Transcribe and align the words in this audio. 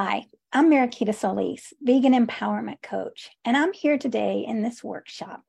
Hi, 0.00 0.26
I'm 0.52 0.70
Mariquita 0.70 1.12
Solis, 1.12 1.72
vegan 1.82 2.12
empowerment 2.12 2.80
coach, 2.82 3.30
and 3.44 3.56
I'm 3.56 3.72
here 3.72 3.98
today 3.98 4.44
in 4.46 4.62
this 4.62 4.84
workshop 4.84 5.42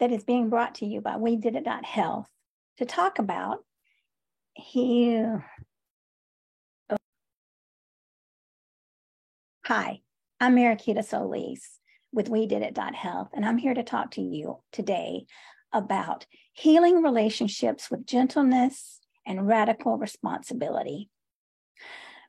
that 0.00 0.10
is 0.10 0.24
being 0.24 0.48
brought 0.48 0.76
to 0.76 0.86
you 0.86 1.02
by 1.02 1.18
We 1.18 1.36
Did 1.36 1.54
It 1.56 1.66
Health 1.84 2.30
to 2.78 2.86
talk 2.86 3.18
about 3.18 3.58
here. 4.54 5.44
Oh. 6.88 6.96
Hi, 9.66 10.00
I'm 10.40 10.56
Mariquita 10.56 11.04
Solis 11.04 11.78
with 12.10 12.30
We 12.30 12.46
Did 12.46 12.62
It 12.62 12.78
Health, 12.78 13.28
and 13.34 13.44
I'm 13.44 13.58
here 13.58 13.74
to 13.74 13.82
talk 13.82 14.12
to 14.12 14.22
you 14.22 14.60
today 14.72 15.26
about 15.74 16.24
healing 16.54 17.02
relationships 17.02 17.90
with 17.90 18.06
gentleness 18.06 19.00
and 19.26 19.46
radical 19.46 19.98
responsibility. 19.98 21.10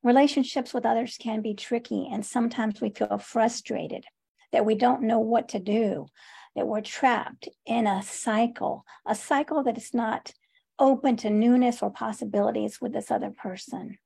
Relationships 0.04 0.74
with 0.74 0.86
others 0.86 1.18
can 1.18 1.42
be 1.42 1.54
tricky, 1.54 2.10
and 2.12 2.26
sometimes 2.26 2.82
we 2.82 2.90
feel 2.90 3.18
frustrated 3.18 4.06
that 4.52 4.66
we 4.66 4.76
don't 4.76 5.02
know 5.02 5.20
what 5.20 5.50
to 5.50 5.60
do, 5.60 6.08
that 6.56 6.68
we're 6.68 6.82
trapped 6.82 7.48
in 7.66 7.88
a 7.88 8.04
cycle, 8.04 8.86
a 9.08 9.16
cycle 9.16 9.64
that 9.64 9.78
is 9.78 9.94
not 9.94 10.34
open 10.78 11.16
to 11.16 11.30
newness 11.30 11.82
or 11.82 11.90
possibilities 11.90 12.82
with 12.82 12.92
this 12.92 13.10
other 13.10 13.32
person. 13.32 13.98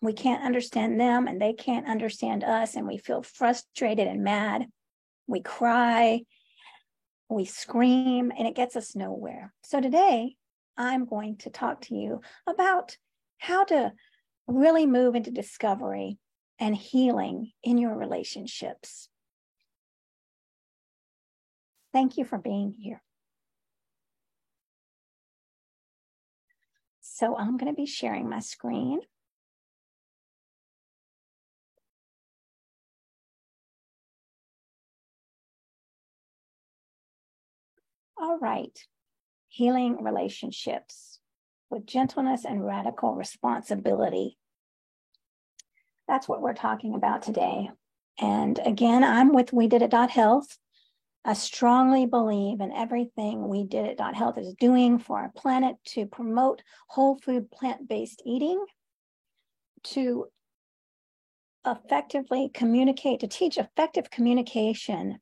We 0.00 0.14
can't 0.14 0.44
understand 0.44 0.98
them, 0.98 1.26
and 1.26 1.40
they 1.40 1.52
can't 1.52 1.88
understand 1.88 2.42
us, 2.42 2.74
and 2.74 2.86
we 2.86 2.96
feel 2.96 3.22
frustrated 3.22 4.08
and 4.08 4.24
mad. 4.24 4.66
We 5.26 5.42
cry, 5.42 6.22
we 7.28 7.44
scream, 7.44 8.32
and 8.36 8.48
it 8.48 8.56
gets 8.56 8.76
us 8.76 8.96
nowhere. 8.96 9.52
So 9.62 9.80
today, 9.80 10.36
I'm 10.76 11.04
going 11.04 11.36
to 11.38 11.50
talk 11.50 11.82
to 11.82 11.94
you 11.94 12.22
about 12.46 12.96
how 13.38 13.64
to 13.64 13.92
really 14.48 14.86
move 14.86 15.14
into 15.14 15.30
discovery 15.30 16.18
and 16.58 16.74
healing 16.74 17.52
in 17.62 17.78
your 17.78 17.94
relationships. 17.94 19.08
Thank 21.92 22.16
you 22.16 22.24
for 22.24 22.38
being 22.38 22.74
here. 22.78 23.02
So 27.00 27.36
I'm 27.36 27.56
going 27.56 27.72
to 27.72 27.76
be 27.76 27.86
sharing 27.86 28.28
my 28.28 28.40
screen. 28.40 29.00
All 38.20 38.38
right, 38.38 38.76
healing 39.48 40.02
relationships 40.02 41.07
with 41.70 41.86
gentleness 41.86 42.44
and 42.44 42.64
radical 42.64 43.14
responsibility. 43.14 44.38
That's 46.06 46.28
what 46.28 46.40
we're 46.40 46.54
talking 46.54 46.94
about 46.94 47.22
today. 47.22 47.70
And 48.18 48.58
again, 48.64 49.04
I'm 49.04 49.32
with 49.32 49.52
We 49.52 49.68
Did 49.68 49.82
It 49.82 49.92
Health. 49.92 50.58
I 51.24 51.34
strongly 51.34 52.06
believe 52.06 52.60
in 52.60 52.72
everything 52.72 53.48
We 53.48 53.64
Did 53.64 53.84
It 53.84 54.00
Health 54.00 54.38
is 54.38 54.54
doing 54.58 54.98
for 54.98 55.18
our 55.18 55.30
planet 55.36 55.76
to 55.88 56.06
promote 56.06 56.62
whole 56.88 57.18
food 57.18 57.50
plant 57.50 57.86
based 57.86 58.22
eating, 58.24 58.64
to 59.84 60.26
effectively 61.66 62.50
communicate, 62.54 63.20
to 63.20 63.28
teach 63.28 63.58
effective 63.58 64.10
communication 64.10 65.18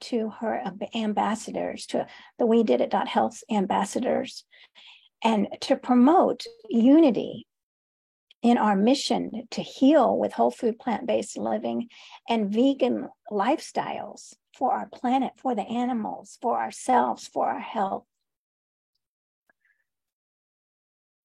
to 0.00 0.30
her 0.40 0.62
ambassadors, 0.94 1.84
to 1.86 2.06
the 2.38 2.46
We 2.46 2.62
Did 2.62 2.80
It 2.80 2.94
Health 2.94 3.42
ambassadors, 3.50 4.46
and 5.22 5.48
to 5.62 5.76
promote 5.76 6.44
unity 6.68 7.46
in 8.42 8.56
our 8.56 8.76
mission 8.76 9.46
to 9.50 9.62
heal 9.62 10.16
with 10.16 10.32
whole 10.32 10.50
food 10.50 10.78
plant 10.78 11.06
based 11.06 11.36
living 11.36 11.88
and 12.28 12.52
vegan 12.52 13.08
lifestyles 13.30 14.34
for 14.56 14.72
our 14.72 14.86
planet, 14.86 15.32
for 15.36 15.54
the 15.54 15.62
animals, 15.62 16.38
for 16.40 16.58
ourselves, 16.58 17.28
for 17.28 17.48
our 17.48 17.60
health. 17.60 18.04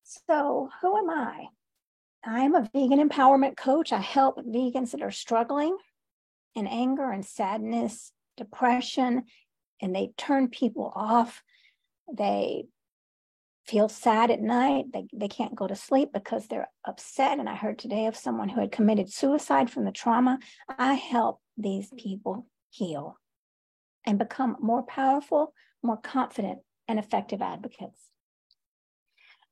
So, 0.03 0.69
who 0.81 0.97
am 0.97 1.09
I? 1.09 1.47
I'm 2.23 2.55
a 2.55 2.69
vegan 2.73 3.07
empowerment 3.07 3.55
coach. 3.55 3.93
I 3.93 3.99
help 3.99 4.37
vegans 4.37 4.91
that 4.91 5.01
are 5.01 5.11
struggling 5.11 5.77
in 6.55 6.67
anger 6.67 7.11
and 7.11 7.25
sadness, 7.25 8.11
depression, 8.37 9.23
and 9.81 9.95
they 9.95 10.11
turn 10.17 10.47
people 10.47 10.91
off. 10.95 11.43
They 12.11 12.65
feel 13.67 13.89
sad 13.89 14.31
at 14.31 14.41
night. 14.41 14.85
They, 14.93 15.07
they 15.13 15.27
can't 15.27 15.55
go 15.55 15.67
to 15.67 15.75
sleep 15.75 16.09
because 16.13 16.47
they're 16.47 16.69
upset. 16.85 17.39
And 17.39 17.49
I 17.49 17.55
heard 17.55 17.79
today 17.79 18.05
of 18.05 18.15
someone 18.15 18.49
who 18.49 18.61
had 18.61 18.71
committed 18.71 19.11
suicide 19.11 19.69
from 19.69 19.85
the 19.85 19.91
trauma. 19.91 20.39
I 20.69 20.93
help 20.93 21.41
these 21.57 21.91
people 21.97 22.47
heal 22.69 23.17
and 24.05 24.19
become 24.19 24.57
more 24.59 24.83
powerful, 24.83 25.53
more 25.81 25.97
confident, 25.97 26.59
and 26.87 26.99
effective 26.99 27.41
advocates. 27.41 27.99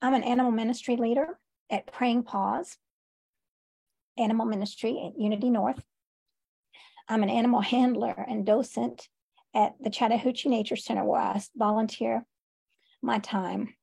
I'm 0.01 0.13
an 0.13 0.23
animal 0.23 0.51
ministry 0.51 0.95
leader 0.95 1.39
at 1.71 1.91
Praying 1.91 2.23
Paws 2.23 2.77
Animal 4.17 4.45
Ministry 4.45 5.01
at 5.07 5.19
Unity 5.19 5.49
North. 5.49 5.83
I'm 7.09 7.23
an 7.23 7.29
animal 7.29 7.61
handler 7.61 8.13
and 8.27 8.45
docent 8.45 9.07
at 9.55 9.73
the 9.81 9.89
Chattahoochee 9.89 10.49
Nature 10.49 10.75
Center 10.75 11.03
where 11.03 11.21
I 11.21 11.41
volunteer 11.55 12.25
my 13.01 13.19
time 13.19 13.73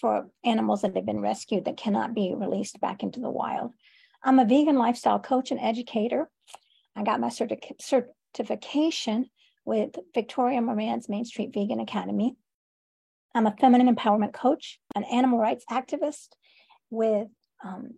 for 0.00 0.26
animals 0.44 0.82
that 0.82 0.96
have 0.96 1.06
been 1.06 1.20
rescued 1.20 1.64
that 1.64 1.76
cannot 1.76 2.14
be 2.14 2.34
released 2.36 2.80
back 2.80 3.02
into 3.02 3.20
the 3.20 3.30
wild. 3.30 3.72
I'm 4.24 4.38
a 4.38 4.44
vegan 4.44 4.76
lifestyle 4.76 5.18
coach 5.18 5.50
and 5.50 5.60
educator. 5.60 6.30
I 6.94 7.02
got 7.02 7.20
my 7.20 7.28
certi- 7.28 8.04
certification 8.34 9.30
with 9.64 9.90
Victoria 10.14 10.60
Moran's 10.60 11.08
Main 11.08 11.24
Street 11.24 11.50
Vegan 11.52 11.80
Academy. 11.80 12.36
I'm 13.34 13.46
a 13.46 13.56
feminine 13.58 13.94
empowerment 13.94 14.32
coach, 14.32 14.78
an 14.94 15.04
animal 15.04 15.38
rights 15.38 15.64
activist 15.70 16.28
with, 16.90 17.28
um, 17.64 17.94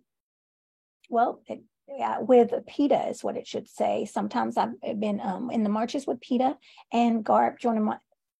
well, 1.09 1.41
it, 1.47 1.61
yeah, 1.87 2.19
with 2.19 2.51
PETA 2.67 3.09
is 3.09 3.23
what 3.23 3.37
it 3.37 3.47
should 3.47 3.67
say. 3.67 4.05
Sometimes 4.05 4.57
I've 4.57 4.99
been 4.99 5.19
um, 5.21 5.51
in 5.51 5.63
the 5.63 5.69
marches 5.69 6.07
with 6.07 6.21
PETA 6.21 6.57
and 6.91 7.23
GARP, 7.23 7.59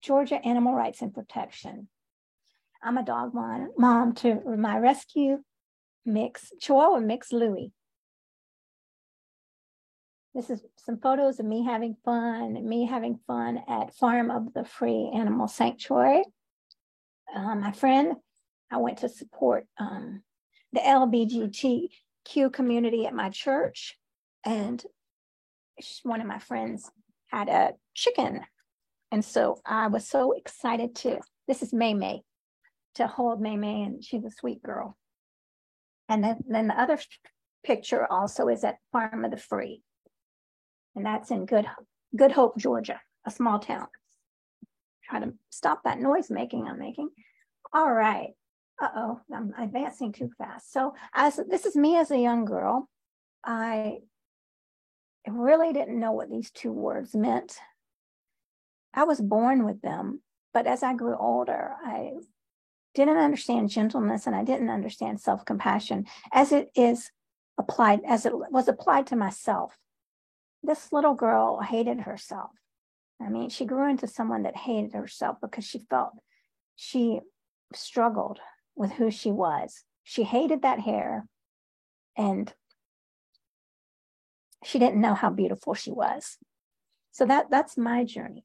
Georgia 0.02 0.46
Animal 0.46 0.74
Rights 0.74 1.02
and 1.02 1.14
Protection. 1.14 1.88
I'm 2.85 3.00
a 3.00 3.03
dog 3.03 3.34
mom, 3.34 3.72
mom 3.79 4.13
to 4.18 4.41
my 4.46 4.78
rescue 4.78 5.40
mix, 6.06 6.51
Chihuahua 6.62 7.00
mix 7.00 7.34
Louie. 7.34 7.72
This 10.35 10.51
is 10.51 10.62
some 10.78 11.00
photos 11.00 11.40
of 11.40 11.47
me 11.47 11.66
having 11.66 11.95
fun, 12.06 12.53
me 12.69 12.85
having 12.85 13.18
fun 13.25 13.59
at 13.68 13.95
Farm 13.95 14.29
of 14.29 14.53
the 14.53 14.66
Free 14.66 15.09
Animal 15.16 15.47
Sanctuary. 15.47 16.25
Um, 17.35 17.62
my 17.62 17.72
friend, 17.72 18.13
I 18.72 18.78
went 18.78 19.00
to 19.00 19.09
support 19.09 19.66
um, 19.79 20.22
the 20.72 20.81
LBGTQ 20.81 22.53
community 22.53 23.07
at 23.07 23.16
my 23.16 23.31
church, 23.31 23.97
and 24.45 24.84
one 26.03 26.22
of 26.22 26.28
my 26.28 26.38
friends 26.38 26.91
had 27.29 27.50
a 27.50 27.72
chicken. 27.95 28.41
And 29.12 29.25
so 29.25 29.59
I 29.66 29.88
was 29.88 30.07
so 30.07 30.34
excited 30.34 30.94
to. 30.97 31.19
This 31.47 31.63
is 31.63 31.74
May 31.74 31.95
May 31.95 32.22
to 32.95 33.07
hold 33.07 33.41
May 33.41 33.57
May, 33.57 33.83
and 33.83 34.03
she's 34.03 34.25
a 34.25 34.31
sweet 34.31 34.61
girl. 34.63 34.97
And 36.07 36.23
then, 36.23 36.38
then 36.47 36.67
the 36.67 36.79
other 36.79 37.00
picture 37.63 38.06
also 38.11 38.47
is 38.47 38.63
at 38.63 38.78
Farm 38.91 39.25
of 39.25 39.31
the 39.31 39.38
Free, 39.38 39.81
and 40.95 41.06
that's 41.06 41.31
in 41.31 41.45
Good 41.45 41.67
Good 42.15 42.31
Hope, 42.31 42.57
Georgia, 42.57 43.01
a 43.25 43.31
small 43.31 43.59
town. 43.59 43.88
Try 45.03 45.19
to 45.19 45.33
stop 45.50 45.83
that 45.83 46.00
noise 46.00 46.30
making 46.30 46.68
I'm 46.68 46.80
making. 46.80 47.09
All 47.74 47.92
right. 47.92 48.30
Uh 48.81 48.89
oh, 48.95 49.21
I'm 49.33 49.53
advancing 49.57 50.12
too 50.12 50.30
fast. 50.38 50.71
So 50.71 50.95
as 51.13 51.39
this 51.50 51.65
is 51.65 51.75
me 51.75 51.98
as 51.98 52.12
a 52.12 52.18
young 52.18 52.45
girl, 52.45 52.89
I 53.44 53.98
really 55.27 55.74
didn't 55.74 56.00
know 56.00 56.12
what 56.12 56.30
these 56.30 56.51
two 56.51 56.71
words 56.71 57.15
meant. 57.15 57.57
I 58.94 59.03
was 59.03 59.19
born 59.19 59.65
with 59.65 59.81
them, 59.81 60.21
but 60.53 60.68
as 60.68 60.83
I 60.83 60.94
grew 60.94 61.18
older, 61.18 61.71
I 61.83 62.12
didn't 62.95 63.18
understand 63.18 63.69
gentleness 63.69 64.25
and 64.25 64.36
I 64.36 64.44
didn't 64.44 64.69
understand 64.69 65.19
self 65.21 65.45
compassion 65.45 66.06
as 66.31 66.51
it 66.51 66.71
is 66.75 67.12
applied, 67.57 68.01
as 68.07 68.25
it 68.25 68.33
was 68.36 68.68
applied 68.68 69.07
to 69.07 69.15
myself. 69.15 69.77
This 70.63 70.92
little 70.92 71.13
girl 71.13 71.59
hated 71.59 72.01
herself. 72.01 72.51
I 73.21 73.30
mean, 73.30 73.50
she 73.50 73.65
grew 73.65 73.89
into 73.89 74.07
someone 74.07 74.44
that 74.44 74.57
hated 74.57 74.94
herself 74.94 75.38
because 75.42 75.65
she 75.65 75.80
felt 75.89 76.13
she 76.75 77.19
struggled 77.74 78.39
with 78.75 78.94
who 78.94 79.12
she 79.12 79.31
was. 79.31 79.83
She 80.03 80.24
hated 80.24 80.63
that 80.63 80.80
hair 80.80 81.25
and 82.18 82.53
she 84.63 84.80
didn't 84.80 85.01
know 85.01 85.13
how 85.13 85.30
beautiful 85.30 85.74
she 85.74 85.91
was. 85.91 86.38
So 87.12 87.25
that 87.25 87.50
that's 87.50 87.77
my 87.77 88.03
journey. 88.03 88.44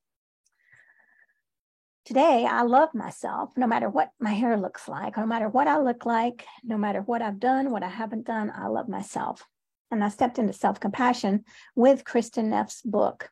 Today, 2.05 2.47
I 2.51 2.63
love 2.63 2.95
myself 2.95 3.51
no 3.57 3.67
matter 3.67 3.89
what 3.89 4.11
my 4.19 4.33
hair 4.33 4.57
looks 4.57 4.89
like, 4.89 5.17
no 5.17 5.27
matter 5.27 5.49
what 5.49 5.69
I 5.69 5.79
look 5.79 6.07
like, 6.07 6.47
no 6.65 6.79
matter 6.79 7.03
what 7.03 7.23
I've 7.23 7.39
done, 7.39 7.71
what 7.71 7.83
I 7.83 7.89
haven't 7.89 8.27
done, 8.27 8.51
I 8.55 8.69
love 8.69 8.89
myself. 8.89 9.45
And 9.91 10.03
I 10.03 10.09
stepped 10.09 10.39
into 10.39 10.53
self 10.53 10.81
compassion 10.81 11.45
with 11.77 12.05
Kristin 12.05 12.47
Neff's 12.47 12.81
book, 12.83 13.31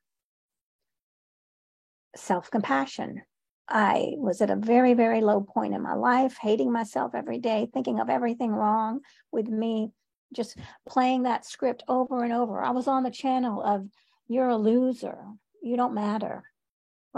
Self 2.15 2.51
Compassion. 2.51 3.23
I 3.69 4.13
was 4.17 4.41
at 4.41 4.51
a 4.51 4.57
very, 4.57 4.95
very 4.95 5.21
low 5.21 5.41
point 5.41 5.75
in 5.75 5.83
my 5.83 5.95
life, 5.95 6.37
hating 6.41 6.73
myself 6.73 7.15
every 7.15 7.39
day, 7.39 7.69
thinking 7.73 8.01
of 8.01 8.11
everything 8.11 8.51
wrong 8.51 9.01
with 9.31 9.49
me, 9.49 9.93
just 10.35 10.59
playing 10.89 11.23
that 11.23 11.45
script 11.45 11.83
over 11.89 12.23
and 12.23 12.33
over. 12.33 12.63
I 12.63 12.71
was 12.71 12.87
on 12.87 13.03
the 13.03 13.11
channel 13.11 13.63
of, 13.63 13.87
you're 14.27 14.49
a 14.49 14.57
loser, 14.57 15.19
you 15.63 15.77
don't 15.77 15.95
matter, 15.95 16.45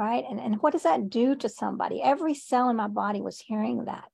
right? 0.00 0.24
And, 0.28 0.40
and 0.40 0.62
what 0.62 0.72
does 0.72 0.84
that 0.84 1.10
do 1.10 1.36
to 1.36 1.48
somebody? 1.50 2.00
Every 2.02 2.32
cell 2.32 2.70
in 2.70 2.76
my 2.76 2.88
body 2.88 3.20
was 3.20 3.38
hearing 3.38 3.84
that. 3.84 4.08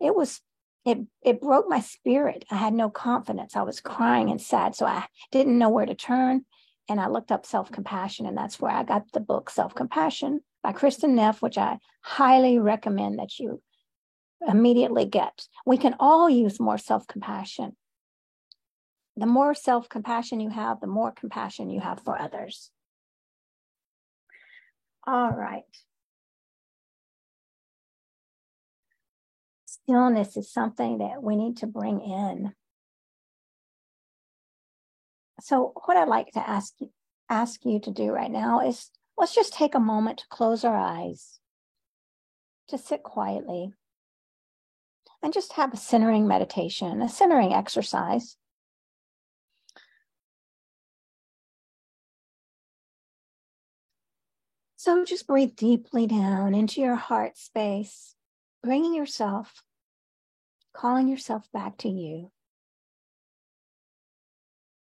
It 0.00 0.12
was, 0.12 0.40
it, 0.84 0.98
it 1.22 1.40
broke 1.40 1.66
my 1.68 1.78
spirit. 1.78 2.44
I 2.50 2.56
had 2.56 2.74
no 2.74 2.90
confidence. 2.90 3.54
I 3.54 3.62
was 3.62 3.80
crying 3.80 4.30
and 4.30 4.40
sad. 4.40 4.74
So 4.74 4.84
I 4.84 5.06
didn't 5.30 5.56
know 5.56 5.68
where 5.68 5.86
to 5.86 5.94
turn. 5.94 6.44
And 6.88 7.00
I 7.00 7.06
looked 7.06 7.30
up 7.30 7.46
self 7.46 7.70
compassion, 7.70 8.26
and 8.26 8.36
that's 8.36 8.58
where 8.58 8.72
I 8.72 8.82
got 8.82 9.12
the 9.12 9.20
book 9.20 9.50
Self 9.50 9.74
Compassion 9.74 10.40
by 10.62 10.72
Kristin 10.72 11.10
Neff, 11.10 11.42
which 11.42 11.58
I 11.58 11.78
highly 12.00 12.58
recommend 12.58 13.18
that 13.18 13.38
you 13.38 13.62
immediately 14.48 15.04
get. 15.04 15.46
We 15.66 15.76
can 15.76 15.94
all 16.00 16.30
use 16.30 16.58
more 16.58 16.78
self 16.78 17.06
compassion. 17.06 17.76
The 19.18 19.26
more 19.26 19.54
self 19.54 19.90
compassion 19.90 20.40
you 20.40 20.48
have, 20.48 20.80
the 20.80 20.86
more 20.86 21.12
compassion 21.12 21.68
you 21.68 21.80
have 21.80 22.00
for 22.00 22.18
others. 22.18 22.70
All 25.08 25.30
right. 25.30 25.64
Stillness 29.64 30.36
is 30.36 30.52
something 30.52 30.98
that 30.98 31.22
we 31.22 31.34
need 31.34 31.56
to 31.58 31.66
bring 31.66 32.02
in. 32.02 32.52
So, 35.40 35.72
what 35.86 35.96
I'd 35.96 36.08
like 36.08 36.32
to 36.32 36.46
ask 36.46 36.74
you, 36.78 36.90
ask 37.30 37.64
you 37.64 37.80
to 37.80 37.90
do 37.90 38.10
right 38.10 38.30
now 38.30 38.60
is 38.60 38.90
let's 39.16 39.34
just 39.34 39.54
take 39.54 39.74
a 39.74 39.80
moment 39.80 40.18
to 40.18 40.28
close 40.28 40.62
our 40.62 40.76
eyes, 40.76 41.40
to 42.68 42.76
sit 42.76 43.02
quietly, 43.02 43.72
and 45.22 45.32
just 45.32 45.54
have 45.54 45.72
a 45.72 45.78
centering 45.78 46.28
meditation, 46.28 47.00
a 47.00 47.08
centering 47.08 47.54
exercise. 47.54 48.36
So 54.78 55.04
just 55.04 55.26
breathe 55.26 55.56
deeply 55.56 56.06
down 56.06 56.54
into 56.54 56.80
your 56.80 56.94
heart 56.94 57.36
space, 57.36 58.14
bringing 58.62 58.94
yourself, 58.94 59.64
calling 60.72 61.08
yourself 61.08 61.50
back 61.52 61.78
to 61.78 61.88
you, 61.88 62.30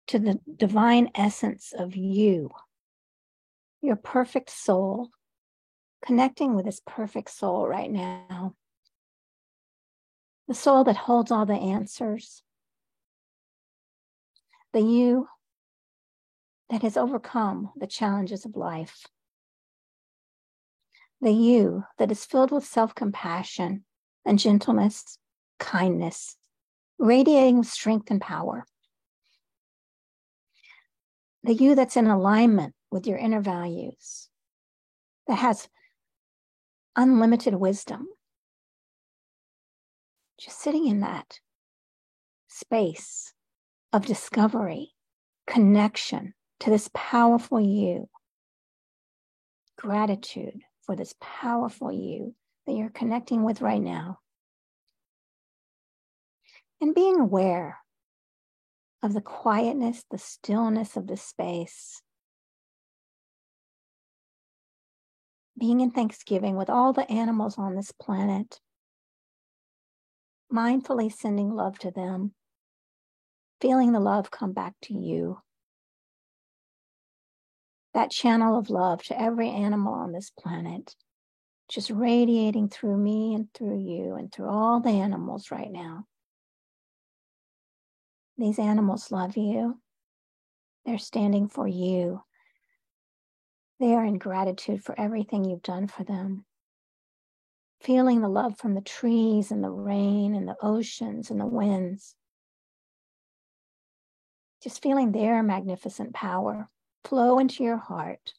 to 0.08 0.18
the 0.18 0.40
divine 0.58 1.08
essence 1.14 1.72
of 1.72 1.96
you 1.96 2.50
your 3.80 3.96
perfect 3.96 4.50
soul, 4.50 5.08
connecting 6.04 6.54
with 6.54 6.66
this 6.66 6.82
perfect 6.86 7.30
soul 7.30 7.66
right 7.66 7.90
now. 7.90 8.54
The 10.48 10.54
soul 10.54 10.84
that 10.84 10.96
holds 10.98 11.30
all 11.30 11.46
the 11.46 11.54
answers. 11.54 12.42
The 14.74 14.82
you 14.82 15.28
that 16.68 16.82
has 16.82 16.98
overcome 16.98 17.70
the 17.74 17.86
challenges 17.86 18.44
of 18.44 18.54
life. 18.54 19.06
The 21.20 21.32
you 21.32 21.84
that 21.98 22.12
is 22.12 22.24
filled 22.24 22.52
with 22.52 22.64
self 22.64 22.94
compassion 22.94 23.84
and 24.24 24.38
gentleness, 24.38 25.18
kindness, 25.58 26.36
radiating 26.98 27.58
with 27.58 27.66
strength 27.66 28.10
and 28.10 28.20
power. 28.20 28.64
The 31.42 31.54
you 31.54 31.74
that's 31.74 31.96
in 31.96 32.06
alignment 32.06 32.74
with 32.90 33.06
your 33.06 33.18
inner 33.18 33.40
values, 33.40 34.28
that 35.26 35.36
has 35.36 35.68
unlimited 36.94 37.54
wisdom. 37.54 38.06
Just 40.38 40.60
sitting 40.60 40.86
in 40.86 41.00
that 41.00 41.40
space 42.46 43.32
of 43.92 44.06
discovery, 44.06 44.92
connection 45.48 46.34
to 46.60 46.70
this 46.70 46.88
powerful 46.94 47.60
you, 47.60 48.08
gratitude 49.76 50.60
for 50.88 50.96
this 50.96 51.14
powerful 51.20 51.92
you 51.92 52.34
that 52.66 52.72
you're 52.72 52.88
connecting 52.88 53.44
with 53.44 53.60
right 53.60 53.82
now. 53.82 54.20
And 56.80 56.94
being 56.94 57.20
aware 57.20 57.76
of 59.02 59.12
the 59.12 59.20
quietness, 59.20 60.02
the 60.10 60.16
stillness 60.16 60.96
of 60.96 61.06
the 61.06 61.18
space 61.18 62.00
being 65.58 65.80
in 65.80 65.90
Thanksgiving 65.90 66.56
with 66.56 66.70
all 66.70 66.94
the 66.94 67.10
animals 67.10 67.58
on 67.58 67.74
this 67.74 67.92
planet, 67.92 68.58
mindfully 70.50 71.12
sending 71.12 71.50
love 71.50 71.78
to 71.80 71.90
them, 71.90 72.32
feeling 73.60 73.92
the 73.92 74.00
love 74.00 74.30
come 74.30 74.52
back 74.52 74.72
to 74.84 74.94
you. 74.94 75.38
That 77.94 78.10
channel 78.10 78.58
of 78.58 78.70
love 78.70 79.02
to 79.04 79.20
every 79.20 79.48
animal 79.48 79.94
on 79.94 80.12
this 80.12 80.30
planet, 80.30 80.94
just 81.68 81.90
radiating 81.90 82.68
through 82.68 82.96
me 82.96 83.34
and 83.34 83.52
through 83.54 83.78
you 83.78 84.14
and 84.14 84.32
through 84.32 84.48
all 84.48 84.80
the 84.80 84.90
animals 84.90 85.50
right 85.50 85.70
now. 85.70 86.06
These 88.36 88.58
animals 88.58 89.10
love 89.10 89.36
you. 89.36 89.80
They're 90.86 90.98
standing 90.98 91.48
for 91.48 91.66
you. 91.66 92.22
They 93.80 93.94
are 93.94 94.04
in 94.04 94.18
gratitude 94.18 94.84
for 94.84 94.98
everything 94.98 95.44
you've 95.44 95.62
done 95.62 95.88
for 95.88 96.04
them. 96.04 96.44
Feeling 97.80 98.20
the 98.20 98.28
love 98.28 98.58
from 98.58 98.74
the 98.74 98.80
trees 98.80 99.50
and 99.50 99.62
the 99.62 99.70
rain 99.70 100.34
and 100.34 100.46
the 100.46 100.56
oceans 100.62 101.30
and 101.30 101.40
the 101.40 101.46
winds. 101.46 102.14
Just 104.62 104.82
feeling 104.82 105.12
their 105.12 105.42
magnificent 105.42 106.12
power 106.12 106.68
flow 107.08 107.38
into 107.38 107.64
your 107.64 107.78
heart 107.78 108.34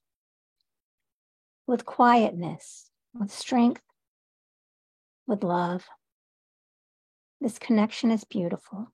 with 1.66 1.86
quietness, 1.86 2.92
with 3.14 3.32
strength, 3.32 3.82
with 5.26 5.44
love. 5.44 5.86
This 7.42 7.58
connection 7.58 8.12
is 8.12 8.24
beautiful. 8.26 8.92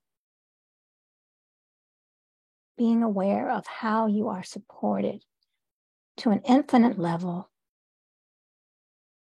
Being 2.78 3.02
aware 3.02 3.50
of 3.50 3.66
how 3.66 4.06
you 4.06 4.28
are 4.28 4.44
supported 4.44 5.22
to 6.18 6.30
an 6.30 6.40
infinite 6.48 6.98
level 6.98 7.50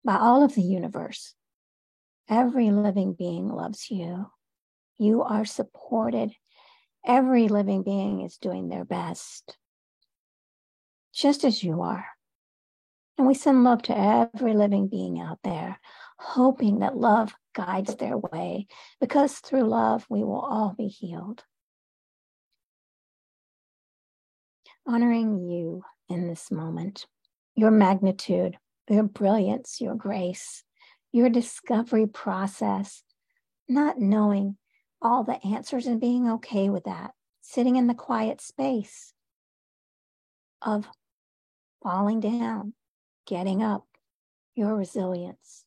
by 0.03 0.17
all 0.17 0.43
of 0.43 0.53
the 0.53 0.62
universe. 0.62 1.34
Every 2.29 2.69
living 2.69 3.13
being 3.13 3.48
loves 3.50 3.89
you. 3.89 4.27
You 5.00 5.24
are 5.24 5.46
supported. 5.46 6.31
Every 7.05 7.48
living 7.48 7.81
being 7.81 8.22
is 8.22 8.38
doing 8.38 8.69
their 8.69 8.86
best, 8.86 9.58
just 11.15 11.45
as 11.45 11.63
you 11.63 11.81
are. 11.81 12.05
And 13.17 13.25
we 13.25 13.34
send 13.34 13.63
love 13.63 13.81
to 13.84 13.98
every 13.98 14.53
living 14.53 14.89
being 14.89 15.22
out 15.22 15.39
there, 15.43 15.79
hoping 16.19 16.79
that 16.79 16.98
love 16.98 17.34
guides 17.55 17.95
their 17.95 18.17
way, 18.17 18.67
because 19.00 19.39
through 19.39 19.63
love 19.63 20.05
we 20.10 20.24
will 20.24 20.41
all 20.41 20.75
be 20.77 20.88
healed. 20.88 21.43
Honoring 24.86 25.50
you 25.50 25.84
in 26.10 26.27
this 26.27 26.51
moment, 26.51 27.05
your 27.55 27.72
magnitude, 27.72 28.57
your 28.89 29.03
brilliance, 29.03 29.79
your 29.79 29.95
grace, 29.95 30.63
your 31.13 31.29
discovery 31.29 32.05
process, 32.05 33.01
not 33.69 33.98
knowing 33.98 34.57
all 35.01 35.24
the 35.24 35.43
answers 35.45 35.88
and 35.88 36.01
being 36.01 36.29
okay 36.29 36.67
with 36.69 36.84
that, 36.84 37.12
sitting 37.41 37.77
in 37.77 37.88
the 37.88 37.93
quiet 37.93 38.41
space 38.41 39.13
of 40.62 40.88
falling 41.86 42.20
down, 42.20 42.74
getting 43.27 43.62
up, 43.62 43.86
your 44.56 44.75
resilience, 44.75 45.65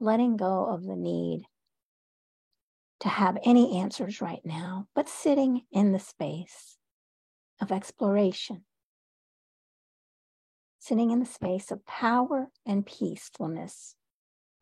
letting 0.00 0.38
go 0.38 0.64
of 0.64 0.86
the 0.86 0.96
need 0.96 1.42
to 3.00 3.10
have 3.10 3.36
any 3.44 3.78
answers 3.78 4.22
right 4.22 4.40
now, 4.46 4.88
but 4.94 5.06
sitting 5.06 5.60
in 5.70 5.92
the 5.92 5.98
space 5.98 6.78
of 7.60 7.70
exploration, 7.70 8.64
sitting 10.78 11.10
in 11.10 11.20
the 11.20 11.26
space 11.26 11.70
of 11.70 11.84
power 11.84 12.48
and 12.64 12.86
peacefulness, 12.86 13.96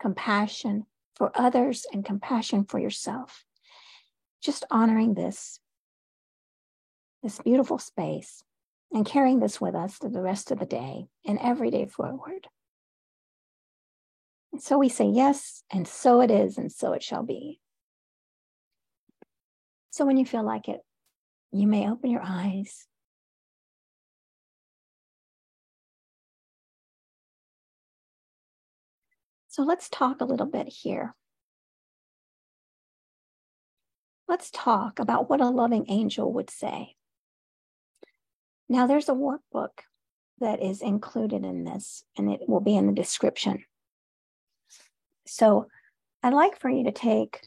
compassion 0.00 0.85
for 1.14 1.31
others 1.33 1.87
and 1.93 2.05
compassion 2.05 2.64
for 2.64 2.81
yourself. 2.81 3.45
Just 4.43 4.64
honoring 4.69 5.14
this, 5.14 5.61
this 7.23 7.38
beautiful 7.38 7.78
space, 7.78 8.43
and 8.93 9.05
carrying 9.05 9.40
this 9.40 9.61
with 9.61 9.75
us 9.75 9.99
through 9.99 10.11
the 10.11 10.23
rest 10.23 10.50
of 10.50 10.59
the 10.59 10.66
day 10.66 11.07
and 11.26 11.38
every 11.40 11.71
day 11.71 11.87
forward. 11.87 12.47
And 14.52 14.62
so 14.62 14.78
we 14.78 14.88
say 14.88 15.07
yes, 15.07 15.62
and 15.71 15.87
so 15.87 16.21
it 16.23 16.31
is, 16.31 16.57
and 16.57 16.73
so 16.73 16.93
it 16.93 17.02
shall 17.02 17.23
be. 17.23 17.61
So 19.90 20.07
when 20.07 20.16
you 20.16 20.25
feel 20.25 20.45
like 20.45 20.69
it, 20.69 20.81
You 21.52 21.66
may 21.66 21.88
open 21.88 22.11
your 22.11 22.23
eyes. 22.23 22.87
So 29.49 29.62
let's 29.62 29.88
talk 29.88 30.21
a 30.21 30.26
little 30.26 30.47
bit 30.47 30.69
here. 30.69 31.14
Let's 34.28 34.50
talk 34.50 34.99
about 34.99 35.31
what 35.31 35.40
a 35.40 35.49
loving 35.49 35.87
angel 35.88 36.31
would 36.35 36.50
say. 36.50 36.97
Now, 38.68 38.87
there's 38.87 39.08
a 39.08 39.12
workbook 39.12 39.70
that 40.40 40.62
is 40.62 40.82
included 40.82 41.44
in 41.44 41.64
this, 41.64 42.04
and 42.16 42.30
it 42.30 42.40
will 42.49 42.61
be 42.61 42.76
in 42.76 42.87
the 42.87 42.92
description. 42.92 43.64
So, 45.26 45.66
I'd 46.23 46.35
like 46.35 46.58
for 46.58 46.68
you 46.68 46.85
to 46.85 46.92
take 46.92 47.46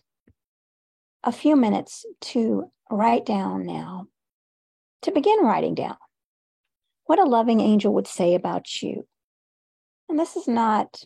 a 1.24 1.32
few 1.32 1.56
minutes 1.56 2.06
to 2.22 2.72
write 2.90 3.26
down 3.26 3.66
now, 3.66 4.08
to 5.02 5.12
begin 5.12 5.40
writing 5.44 5.76
down 5.76 5.98
what 7.10 7.18
a 7.18 7.24
loving 7.24 7.60
angel 7.60 7.92
would 7.96 8.06
say 8.06 8.36
about 8.36 8.84
you. 8.84 9.08
And 10.08 10.20
this 10.20 10.36
is 10.36 10.48
not 10.48 11.04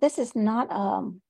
this 0.00 0.20
is 0.20 0.36
not 0.36 0.70
um, 0.70 1.20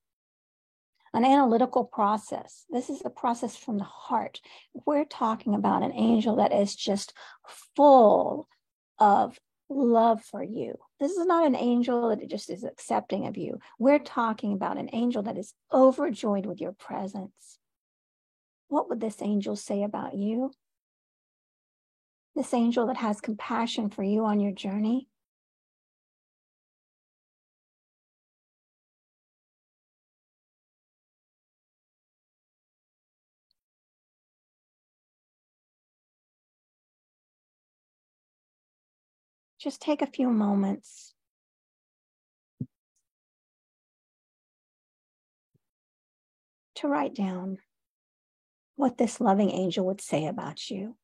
an 1.13 1.25
analytical 1.25 1.83
process. 1.83 2.65
This 2.69 2.89
is 2.89 3.01
a 3.03 3.09
process 3.09 3.55
from 3.55 3.77
the 3.77 3.83
heart. 3.83 4.39
We're 4.85 5.05
talking 5.05 5.55
about 5.55 5.83
an 5.83 5.93
angel 5.93 6.37
that 6.37 6.53
is 6.53 6.75
just 6.75 7.13
full 7.75 8.47
of 8.99 9.39
love 9.69 10.23
for 10.23 10.43
you. 10.43 10.75
This 10.99 11.11
is 11.11 11.25
not 11.25 11.45
an 11.45 11.55
angel 11.55 12.09
that 12.09 12.27
just 12.29 12.49
is 12.49 12.63
accepting 12.63 13.27
of 13.27 13.37
you. 13.37 13.59
We're 13.77 13.99
talking 13.99 14.53
about 14.53 14.77
an 14.77 14.89
angel 14.93 15.23
that 15.23 15.37
is 15.37 15.53
overjoyed 15.71 16.45
with 16.45 16.59
your 16.59 16.73
presence. 16.73 17.59
What 18.67 18.89
would 18.89 18.99
this 18.99 19.21
angel 19.21 19.55
say 19.55 19.83
about 19.83 20.15
you? 20.15 20.51
This 22.35 22.53
angel 22.53 22.87
that 22.87 22.97
has 22.97 23.21
compassion 23.21 23.89
for 23.89 24.03
you 24.03 24.25
on 24.25 24.39
your 24.39 24.51
journey. 24.51 25.07
Just 39.59 39.81
take 39.81 40.01
a 40.01 40.07
few 40.07 40.29
moments 40.29 41.13
to 46.75 46.87
write 46.87 47.13
down 47.13 47.57
what 48.77 48.97
this 48.97 49.19
loving 49.19 49.51
angel 49.51 49.85
would 49.85 49.99
say 49.99 50.25
about 50.25 50.69
you. 50.69 50.95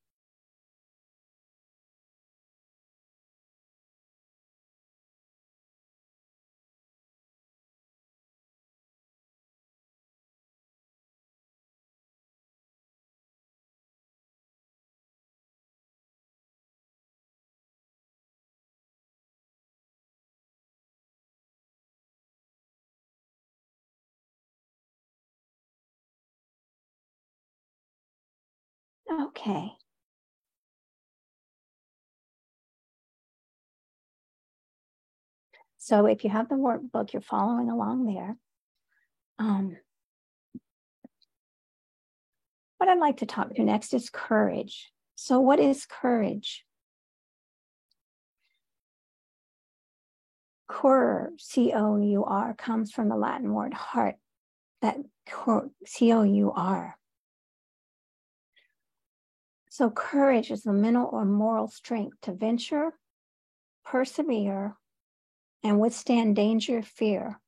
Okay. 29.46 29.74
So 35.78 36.08
if 36.08 36.24
you 36.24 36.32
have 36.32 36.50
the 36.50 36.56
workbook, 36.56 37.14
you're 37.14 37.22
following 37.22 37.70
along 37.70 38.08
there. 38.08 38.38
Um, 39.38 39.78
what 42.80 42.90
I'd 42.90 42.98
like 42.98 43.18
to 43.18 43.28
talk 43.28 43.54
to 43.54 43.64
next 43.64 43.94
is 43.94 44.10
courage. 44.10 44.92
So, 45.14 45.40
what 45.40 45.60
is 45.60 45.86
courage? 45.86 46.66
Cur, 50.68 51.34
C 51.38 51.72
O 51.72 51.98
U 51.98 52.24
R, 52.26 52.56
comes 52.56 52.92
from 52.92 53.10
the 53.10 53.16
Latin 53.16 53.54
word 53.54 53.76
heart, 53.76 54.16
that 54.82 54.98
C 55.86 56.12
O 56.12 56.24
U 56.24 56.52
R. 56.52 56.98
So, 59.78 59.90
courage 59.90 60.52
is 60.52 60.64
the 60.64 60.72
mental 60.72 61.10
or 61.12 61.26
moral 61.26 61.68
strength 61.68 62.22
to 62.22 62.32
venture, 62.32 62.94
persevere, 63.84 64.78
and 65.66 65.82
withstand 65.82 66.38
danger, 66.38 66.82
fear, 66.82 67.42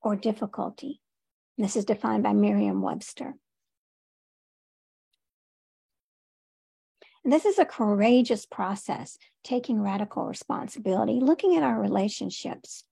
or 0.00 0.14
difficulty. 0.14 1.00
This 1.58 1.74
is 1.74 1.84
defined 1.84 2.22
by 2.22 2.32
Merriam 2.32 2.80
Webster. 2.80 3.34
This 7.24 7.44
is 7.44 7.58
a 7.58 7.64
courageous 7.64 8.46
process, 8.46 9.18
taking 9.42 9.82
radical 9.82 10.26
responsibility, 10.26 11.18
looking 11.20 11.56
at 11.56 11.64
our 11.64 11.80
relationships 11.80 12.84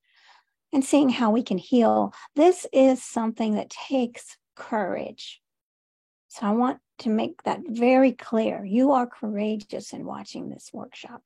and 0.73 0.83
seeing 0.83 1.07
how 1.07 1.31
we 1.31 1.41
can 1.41 1.57
heal. 1.57 2.13
This 2.35 2.67
is 2.73 3.01
something 3.01 3.55
that 3.55 3.69
takes 3.69 4.35
courage. 4.57 5.41
So 6.33 6.47
I 6.47 6.49
want 6.49 6.79
to 6.99 7.09
make 7.09 7.43
that 7.43 7.59
very 7.67 8.11
clear. 8.11 8.65
You 8.65 8.93
are 8.93 9.05
courageous 9.05 9.93
in 9.93 10.03
watching 10.03 10.49
this 10.49 10.71
workshop. 10.73 11.21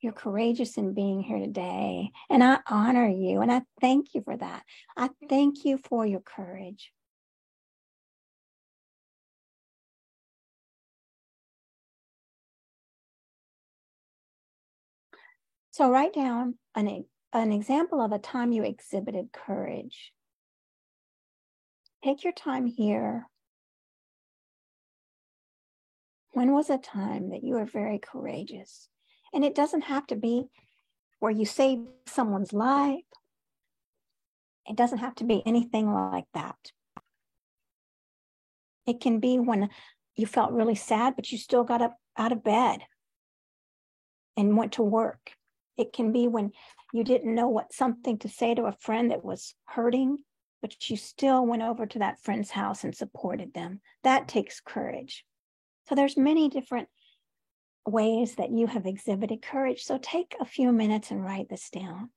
You're 0.00 0.12
courageous 0.12 0.76
in 0.76 0.94
being 0.94 1.22
here 1.22 1.38
today. 1.38 2.10
And 2.28 2.42
I 2.42 2.58
honor 2.68 3.08
you 3.08 3.40
and 3.40 3.52
I 3.52 3.62
thank 3.80 4.14
you 4.14 4.22
for 4.22 4.36
that. 4.36 4.64
I 4.96 5.10
thank 5.28 5.64
you 5.64 5.78
for 5.78 6.04
your 6.04 6.18
courage. 6.18 6.92
So 15.70 15.88
write 15.88 16.14
down 16.14 16.58
an, 16.74 17.04
an 17.32 17.52
example 17.52 18.00
of 18.00 18.10
a 18.10 18.18
time 18.18 18.50
you 18.50 18.64
exhibited 18.64 19.30
courage. 19.30 20.12
Take 22.02 22.24
your 22.24 22.32
time 22.32 22.66
here 22.66 23.28
when 26.38 26.52
was 26.52 26.70
a 26.70 26.78
time 26.78 27.30
that 27.30 27.42
you 27.42 27.54
were 27.54 27.64
very 27.64 27.98
courageous? 27.98 28.88
And 29.34 29.44
it 29.44 29.56
doesn't 29.56 29.80
have 29.80 30.06
to 30.06 30.14
be 30.14 30.44
where 31.18 31.32
you 31.32 31.44
saved 31.44 31.88
someone's 32.06 32.52
life. 32.52 33.02
It 34.64 34.76
doesn't 34.76 34.98
have 34.98 35.16
to 35.16 35.24
be 35.24 35.42
anything 35.44 35.92
like 35.92 36.26
that. 36.34 36.54
It 38.86 39.00
can 39.00 39.18
be 39.18 39.40
when 39.40 39.70
you 40.14 40.26
felt 40.26 40.52
really 40.52 40.76
sad, 40.76 41.16
but 41.16 41.32
you 41.32 41.38
still 41.38 41.64
got 41.64 41.82
up 41.82 41.96
out 42.16 42.30
of 42.30 42.44
bed 42.44 42.82
and 44.36 44.56
went 44.56 44.74
to 44.74 44.82
work. 44.84 45.32
It 45.76 45.92
can 45.92 46.12
be 46.12 46.28
when 46.28 46.52
you 46.92 47.02
didn't 47.02 47.34
know 47.34 47.48
what 47.48 47.72
something 47.72 48.16
to 48.18 48.28
say 48.28 48.54
to 48.54 48.66
a 48.66 48.76
friend 48.78 49.10
that 49.10 49.24
was 49.24 49.56
hurting, 49.64 50.18
but 50.62 50.88
you 50.88 50.96
still 50.96 51.44
went 51.44 51.62
over 51.62 51.84
to 51.84 51.98
that 51.98 52.22
friend's 52.22 52.52
house 52.52 52.84
and 52.84 52.94
supported 52.94 53.54
them. 53.54 53.80
That 54.04 54.28
takes 54.28 54.60
courage. 54.60 55.24
So 55.88 55.94
there's 55.94 56.18
many 56.18 56.50
different 56.50 56.88
ways 57.86 58.34
that 58.34 58.50
you 58.50 58.66
have 58.66 58.84
exhibited 58.84 59.40
courage. 59.40 59.82
So 59.82 59.98
take 59.98 60.36
a 60.38 60.44
few 60.44 60.70
minutes 60.70 61.10
and 61.10 61.24
write 61.24 61.48
this 61.48 61.70
down. 61.70 62.10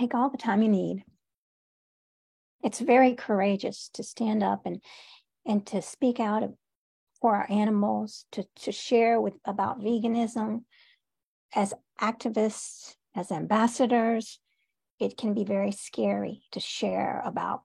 Take 0.00 0.14
all 0.14 0.30
the 0.30 0.38
time 0.38 0.62
you 0.62 0.68
need. 0.70 1.04
It's 2.64 2.80
very 2.80 3.14
courageous 3.14 3.90
to 3.92 4.02
stand 4.02 4.42
up 4.42 4.62
and 4.64 4.80
and 5.44 5.66
to 5.66 5.82
speak 5.82 6.18
out 6.18 6.42
for 7.20 7.36
our 7.36 7.46
animals, 7.50 8.24
to, 8.32 8.46
to 8.62 8.72
share 8.72 9.20
with 9.20 9.34
about 9.44 9.82
veganism 9.82 10.62
as 11.54 11.74
activists, 12.00 12.94
as 13.14 13.30
ambassadors. 13.30 14.38
It 14.98 15.18
can 15.18 15.34
be 15.34 15.44
very 15.44 15.72
scary 15.72 16.44
to 16.52 16.60
share 16.60 17.20
about 17.22 17.60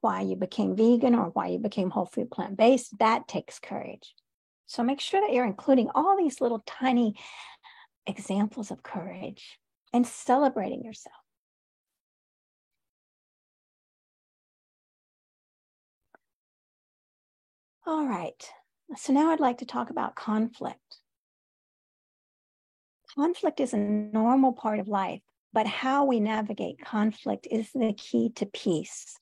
why 0.00 0.22
you 0.22 0.34
became 0.34 0.74
vegan 0.74 1.14
or 1.14 1.26
why 1.26 1.46
you 1.48 1.60
became 1.60 1.90
whole 1.90 2.06
food 2.06 2.32
plant 2.32 2.56
based. 2.56 2.98
That 2.98 3.28
takes 3.28 3.60
courage. 3.60 4.12
So 4.66 4.82
make 4.82 5.00
sure 5.00 5.20
that 5.20 5.32
you're 5.32 5.46
including 5.46 5.90
all 5.94 6.16
these 6.16 6.40
little 6.40 6.64
tiny 6.66 7.14
examples 8.08 8.72
of 8.72 8.82
courage 8.82 9.60
and 9.92 10.04
celebrating 10.04 10.82
yourself. 10.82 11.14
All 17.86 18.04
right. 18.04 18.50
So 18.96 19.12
now 19.12 19.30
I'd 19.30 19.38
like 19.38 19.58
to 19.58 19.66
talk 19.66 19.90
about 19.90 20.16
conflict. 20.16 20.98
Conflict 23.14 23.60
is 23.60 23.72
a 23.72 23.78
normal 23.78 24.52
part 24.52 24.80
of 24.80 24.88
life, 24.88 25.20
but 25.52 25.68
how 25.68 26.04
we 26.04 26.18
navigate 26.18 26.84
conflict 26.84 27.46
is 27.48 27.70
the 27.72 27.94
key 27.96 28.30
to 28.36 28.46
peace. 28.46 29.16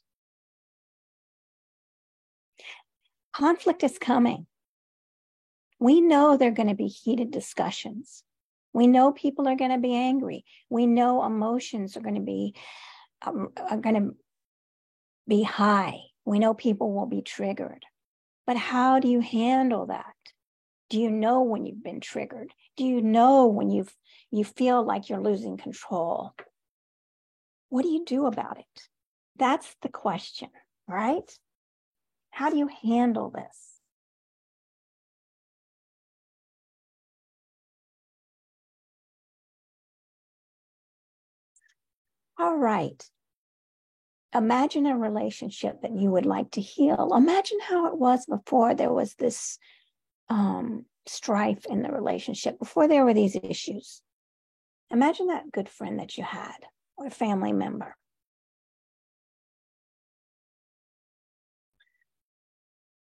Conflict 3.35 3.85
is 3.85 3.99
coming. 3.99 4.47
We 5.79 6.01
know 6.01 6.37
there 6.37 6.49
are 6.49 6.55
going 6.55 6.69
to 6.69 6.75
be 6.75 6.87
heated 6.87 7.31
discussions. 7.31 8.23
We 8.73 8.87
know 8.87 9.13
people 9.13 9.47
are 9.47 9.57
going 9.57 9.73
to 9.73 9.79
be 9.79 9.95
angry. 9.95 10.47
We 10.71 10.87
know 10.87 11.23
emotions 11.23 11.99
are 11.99 12.01
going 12.01 12.15
to 12.15 12.23
be 12.23 12.55
um, 13.27 13.51
are 13.59 13.77
going 13.77 13.95
to 13.95 14.17
be 15.29 15.43
high. 15.43 16.01
We 16.25 16.39
know 16.39 16.55
people 16.55 16.95
will 16.95 17.07
be 17.07 17.21
triggered. 17.21 17.85
But 18.47 18.57
how 18.57 19.01
do 19.01 19.09
you 19.09 19.21
handle 19.21 19.87
that? 19.87 20.15
Do 20.91 21.01
you 21.01 21.11
know 21.11 21.43
when 21.43 21.65
you've 21.65 21.83
been 21.83 22.01
triggered? 22.01 22.53
Do 22.77 22.85
you 22.85 23.01
know 23.01 23.47
when 23.47 23.71
you've 23.71 23.95
you 24.31 24.45
feel 24.45 24.85
like 24.85 25.09
you're 25.09 25.23
losing 25.23 25.57
control? 25.57 26.35
What 27.69 27.83
do 27.83 27.89
you 27.89 28.05
do 28.05 28.27
about 28.27 28.59
it? 28.59 28.89
That's 29.37 29.75
the 29.83 29.89
question, 29.89 30.51
right? 30.87 31.31
How 32.31 32.51
do 32.51 32.57
you 32.59 32.69
handle 32.83 33.31
this? 33.31 33.81
All 42.39 42.57
right 42.57 43.03
imagine 44.35 44.87
a 44.87 44.97
relationship 44.97 45.83
that 45.83 45.97
you 45.97 46.11
would 46.11 46.27
like 46.27 46.51
to 46.53 46.61
heal. 46.61 47.13
Imagine 47.15 47.59
how 47.63 47.87
it 47.87 47.97
was 47.97 48.27
before 48.27 48.75
there 48.75 48.93
was 48.93 49.15
this 49.15 49.59
um, 50.29 50.85
strife 51.07 51.65
in 51.67 51.83
the 51.83 51.93
relationship, 51.93 52.59
before 52.59 52.89
there 52.89 53.05
were 53.05 53.15
these 53.15 53.37
issues. 53.43 54.03
Imagine 54.91 55.29
that 55.29 55.53
good 55.53 55.69
friend 55.69 55.99
that 56.01 56.17
you 56.17 56.25
had 56.25 56.57
or 56.97 57.11
family 57.11 57.53
member. 57.53 57.97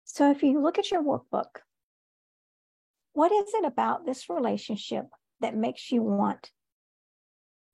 So 0.06 0.32
if 0.32 0.44
you 0.44 0.62
look 0.62 0.80
at 0.80 0.92
your 0.92 1.04
workbook, 1.04 1.62
what 3.14 3.32
is 3.32 3.54
it 3.54 3.66
about 3.66 4.06
this 4.06 4.30
relationship 4.30 5.06
that 5.40 5.56
makes 5.56 5.92
you 5.92 6.02
want 6.02 6.52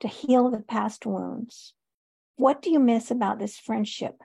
to 0.01 0.07
heal 0.07 0.49
the 0.49 0.59
past 0.59 1.05
wounds 1.05 1.73
what 2.35 2.61
do 2.61 2.69
you 2.69 2.79
miss 2.79 3.11
about 3.11 3.39
this 3.39 3.57
friendship? 3.57 4.15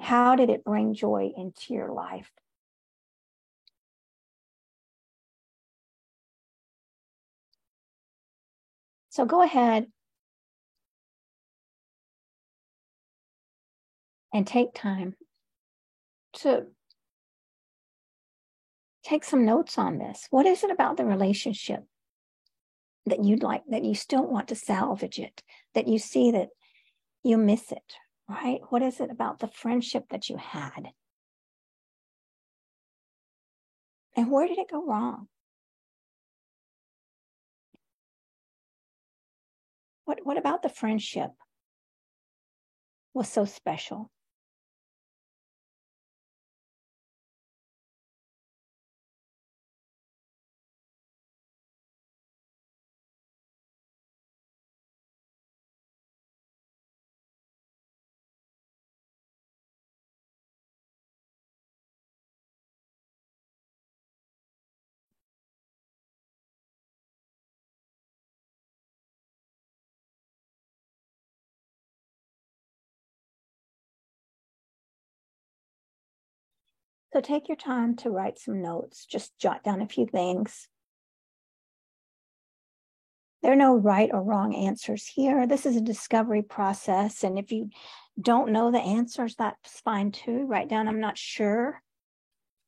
How 0.00 0.36
did 0.36 0.48
it 0.48 0.64
bring 0.64 0.94
joy 0.94 1.30
into 1.36 1.74
your 1.74 1.92
life? 1.92 2.30
So 9.10 9.26
go 9.26 9.42
ahead 9.42 9.88
and 14.32 14.46
take 14.46 14.72
time 14.74 15.14
to 16.34 16.64
take 19.04 19.24
some 19.24 19.44
notes 19.44 19.76
on 19.76 19.98
this. 19.98 20.26
What 20.30 20.46
is 20.46 20.64
it 20.64 20.70
about 20.70 20.96
the 20.96 21.04
relationship 21.04 21.84
that 23.04 23.22
you'd 23.22 23.42
like, 23.42 23.62
that 23.68 23.84
you 23.84 23.94
still 23.94 24.26
want 24.26 24.48
to 24.48 24.54
salvage 24.54 25.18
it, 25.18 25.42
that 25.74 25.88
you 25.88 25.98
see 25.98 26.30
that 26.30 26.48
you 27.22 27.36
miss 27.36 27.72
it, 27.72 27.94
right? 28.28 28.60
What 28.70 28.82
is 28.82 29.00
it 29.00 29.10
about 29.10 29.38
the 29.38 29.48
friendship 29.48 30.04
that 30.10 30.28
you 30.28 30.36
had? 30.36 30.88
And 34.16 34.30
where 34.30 34.46
did 34.46 34.58
it 34.58 34.70
go 34.70 34.84
wrong? 34.84 35.28
What, 40.04 40.18
what 40.24 40.36
about 40.36 40.62
the 40.62 40.68
friendship 40.68 41.30
was 43.14 43.28
so 43.28 43.44
special? 43.44 44.10
So 77.12 77.20
take 77.20 77.48
your 77.48 77.56
time 77.56 77.96
to 77.96 78.10
write 78.10 78.38
some 78.38 78.62
notes, 78.62 79.04
just 79.04 79.38
jot 79.38 79.62
down 79.62 79.82
a 79.82 79.88
few 79.88 80.06
things. 80.06 80.68
There 83.42 83.52
are 83.52 83.56
no 83.56 83.74
right 83.76 84.08
or 84.12 84.22
wrong 84.22 84.54
answers 84.54 85.06
here. 85.06 85.46
This 85.46 85.66
is 85.66 85.76
a 85.76 85.80
discovery 85.80 86.42
process. 86.42 87.24
And 87.24 87.38
if 87.38 87.52
you 87.52 87.70
don't 88.20 88.52
know 88.52 88.70
the 88.70 88.80
answers, 88.80 89.34
that's 89.34 89.80
fine 89.80 90.12
too. 90.12 90.46
Write 90.46 90.68
down, 90.68 90.88
I'm 90.88 91.00
not 91.00 91.18
sure. 91.18 91.82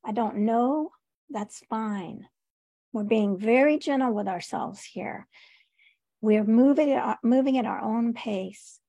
I 0.03 0.11
don't 0.11 0.39
know. 0.39 0.91
That's 1.29 1.63
fine. 1.69 2.27
We're 2.93 3.03
being 3.03 3.39
very 3.39 3.79
gentle 3.79 4.13
with 4.13 4.27
ourselves 4.27 4.83
here. 4.83 5.27
We're 6.21 6.43
moving 6.43 6.91
at, 6.91 7.19
moving 7.23 7.57
at 7.57 7.65
our 7.65 7.81
own 7.81 8.13
pace. 8.13 8.79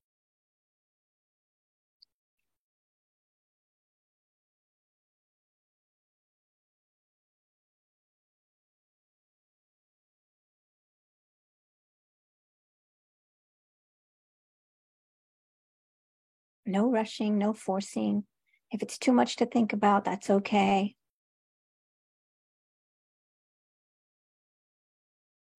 No 16.66 16.90
rushing, 16.90 17.38
no 17.38 17.52
forcing. 17.52 18.24
If 18.70 18.82
it's 18.82 18.98
too 18.98 19.12
much 19.12 19.36
to 19.36 19.46
think 19.46 19.72
about, 19.72 20.04
that's 20.04 20.28
okay. 20.28 20.94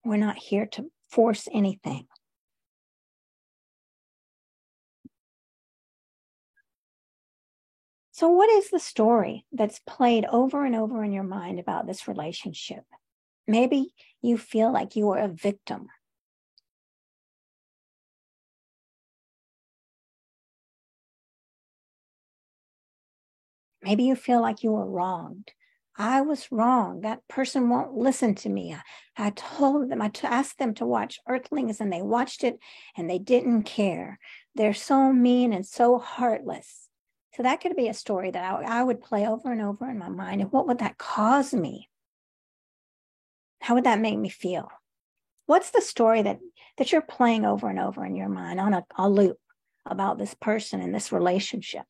We're 0.03 0.17
not 0.17 0.37
here 0.37 0.65
to 0.67 0.91
force 1.09 1.47
anything. 1.51 2.07
So, 8.11 8.29
what 8.29 8.49
is 8.49 8.71
the 8.71 8.79
story 8.79 9.45
that's 9.51 9.79
played 9.85 10.25
over 10.25 10.65
and 10.65 10.75
over 10.75 11.03
in 11.03 11.11
your 11.11 11.23
mind 11.23 11.59
about 11.59 11.85
this 11.85 12.07
relationship? 12.07 12.83
Maybe 13.45 13.93
you 14.21 14.37
feel 14.37 14.73
like 14.73 14.95
you 14.95 15.05
were 15.05 15.19
a 15.19 15.27
victim 15.27 15.87
Maybe 23.87 24.03
you 24.03 24.17
feel 24.17 24.41
like 24.41 24.63
you 24.63 24.73
were 24.73 24.85
wronged. 24.85 25.53
I 25.97 26.19
was 26.19 26.51
wrong. 26.51 27.01
That 27.01 27.25
person 27.29 27.69
won't 27.69 27.93
listen 27.93 28.35
to 28.35 28.49
me. 28.49 28.75
I, 29.15 29.29
told 29.29 29.89
them, 29.89 30.01
I 30.01 30.11
asked 30.23 30.59
them 30.59 30.73
to 30.73 30.85
watch 30.85 31.21
Earthlings 31.25 31.79
and 31.79 31.91
they 31.91 32.01
watched 32.01 32.43
it 32.43 32.59
and 32.97 33.09
they 33.09 33.17
didn't 33.17 33.63
care. 33.63 34.19
They're 34.55 34.73
so 34.73 35.13
mean 35.13 35.53
and 35.53 35.65
so 35.65 35.99
heartless. 35.99 36.89
So 37.35 37.43
that 37.43 37.61
could 37.61 37.77
be 37.77 37.87
a 37.87 37.93
story 37.93 38.29
that 38.29 38.43
I, 38.43 38.79
I 38.79 38.83
would 38.83 38.99
play 38.99 39.25
over 39.25 39.53
and 39.53 39.61
over 39.61 39.89
in 39.89 39.97
my 39.97 40.09
mind. 40.09 40.41
And 40.41 40.51
what 40.51 40.67
would 40.67 40.79
that 40.79 40.97
cause 40.97 41.53
me? 41.53 41.87
How 43.61 43.75
would 43.75 43.85
that 43.85 44.01
make 44.01 44.19
me 44.19 44.27
feel? 44.27 44.67
What's 45.45 45.69
the 45.69 45.81
story 45.81 46.23
that 46.23 46.39
that 46.77 46.91
you're 46.91 47.01
playing 47.01 47.45
over 47.45 47.69
and 47.69 47.79
over 47.79 48.05
in 48.05 48.17
your 48.17 48.27
mind 48.27 48.59
on 48.59 48.73
a, 48.73 48.85
a 48.97 49.09
loop 49.09 49.37
about 49.85 50.17
this 50.17 50.33
person 50.33 50.81
and 50.81 50.93
this 50.93 51.13
relationship? 51.13 51.85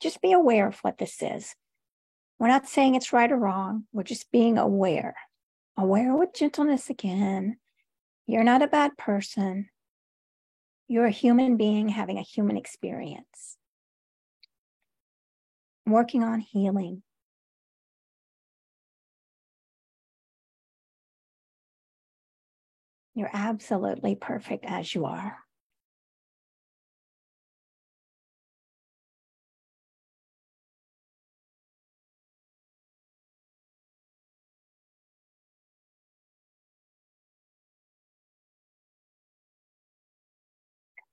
Just 0.00 0.22
be 0.22 0.32
aware 0.32 0.66
of 0.66 0.78
what 0.78 0.98
this 0.98 1.22
is. 1.22 1.54
We're 2.38 2.48
not 2.48 2.66
saying 2.66 2.94
it's 2.94 3.12
right 3.12 3.30
or 3.30 3.36
wrong. 3.36 3.84
We're 3.92 4.02
just 4.02 4.32
being 4.32 4.56
aware. 4.56 5.14
Aware 5.76 6.16
with 6.16 6.34
gentleness 6.34 6.88
again. 6.88 7.58
You're 8.26 8.44
not 8.44 8.62
a 8.62 8.66
bad 8.66 8.96
person. 8.96 9.68
You're 10.88 11.06
a 11.06 11.10
human 11.10 11.56
being 11.56 11.90
having 11.90 12.18
a 12.18 12.22
human 12.22 12.56
experience. 12.56 13.58
Working 15.86 16.24
on 16.24 16.40
healing. 16.40 17.02
You're 23.14 23.30
absolutely 23.32 24.14
perfect 24.14 24.64
as 24.64 24.94
you 24.94 25.04
are. 25.04 25.38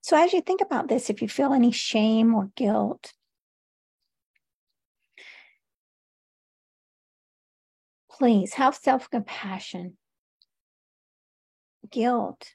So, 0.08 0.16
as 0.16 0.32
you 0.32 0.40
think 0.40 0.62
about 0.62 0.88
this, 0.88 1.10
if 1.10 1.22
you 1.22 1.28
feel 1.28 1.52
any 1.52 1.70
shame 1.70 2.34
or 2.34 2.50
guilt, 2.56 3.12
please 8.10 8.54
have 8.54 8.74
self 8.74 9.10
compassion. 9.10 9.98
Guilt 11.92 12.54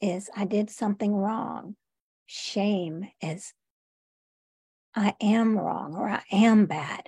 is 0.00 0.30
I 0.34 0.46
did 0.46 0.70
something 0.70 1.14
wrong. 1.14 1.76
Shame 2.24 3.10
is 3.20 3.52
I 4.94 5.14
am 5.20 5.58
wrong 5.58 5.94
or 5.94 6.08
I 6.08 6.22
am 6.32 6.64
bad. 6.64 7.02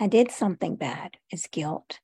I 0.00 0.06
did 0.06 0.30
something 0.30 0.76
bad 0.76 1.18
is 1.30 1.46
guilt. 1.46 2.00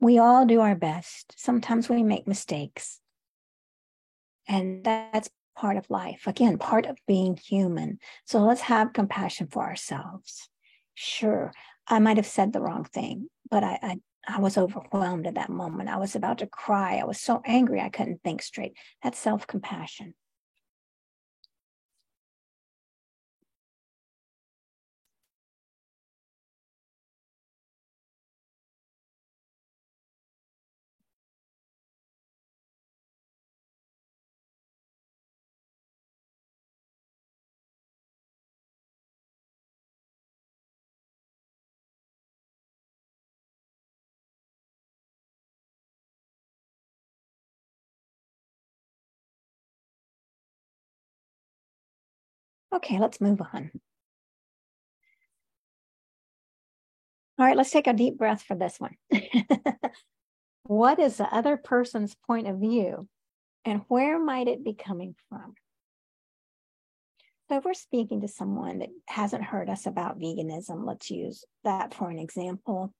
We 0.00 0.18
all 0.18 0.46
do 0.46 0.60
our 0.60 0.74
best. 0.76 1.34
Sometimes 1.36 1.88
we 1.88 2.02
make 2.02 2.26
mistakes. 2.28 3.00
And 4.46 4.84
that's 4.84 5.28
part 5.56 5.76
of 5.76 5.90
life. 5.90 6.26
Again, 6.26 6.56
part 6.56 6.86
of 6.86 6.96
being 7.06 7.36
human. 7.36 7.98
So 8.24 8.38
let's 8.40 8.62
have 8.62 8.92
compassion 8.92 9.48
for 9.48 9.64
ourselves. 9.64 10.48
Sure, 10.94 11.52
I 11.86 11.98
might 11.98 12.16
have 12.16 12.26
said 12.26 12.52
the 12.52 12.60
wrong 12.60 12.84
thing, 12.84 13.28
but 13.50 13.64
I, 13.64 13.78
I, 13.82 13.96
I 14.36 14.40
was 14.40 14.56
overwhelmed 14.58 15.26
at 15.26 15.34
that 15.34 15.50
moment. 15.50 15.88
I 15.88 15.96
was 15.96 16.14
about 16.14 16.38
to 16.38 16.46
cry. 16.46 16.96
I 16.96 17.04
was 17.04 17.20
so 17.20 17.42
angry 17.44 17.80
I 17.80 17.88
couldn't 17.88 18.22
think 18.22 18.42
straight. 18.42 18.74
That's 19.02 19.18
self 19.18 19.46
compassion. 19.46 20.14
Okay, 52.74 52.98
let's 52.98 53.20
move 53.20 53.40
on. 53.40 53.70
All 57.38 57.46
right, 57.46 57.56
let's 57.56 57.70
take 57.70 57.86
a 57.86 57.92
deep 57.92 58.18
breath 58.18 58.42
for 58.42 58.56
this 58.56 58.78
one. 58.78 58.96
what 60.64 60.98
is 60.98 61.16
the 61.16 61.34
other 61.34 61.56
person's 61.56 62.16
point 62.26 62.48
of 62.48 62.58
view 62.58 63.08
and 63.64 63.82
where 63.88 64.18
might 64.18 64.48
it 64.48 64.64
be 64.64 64.74
coming 64.74 65.14
from? 65.28 65.54
So, 67.48 67.56
if 67.56 67.64
we're 67.64 67.74
speaking 67.74 68.20
to 68.20 68.28
someone 68.28 68.80
that 68.80 68.90
hasn't 69.06 69.44
heard 69.44 69.70
us 69.70 69.86
about 69.86 70.18
veganism, 70.18 70.84
let's 70.84 71.10
use 71.10 71.44
that 71.64 71.94
for 71.94 72.10
an 72.10 72.18
example. 72.18 72.92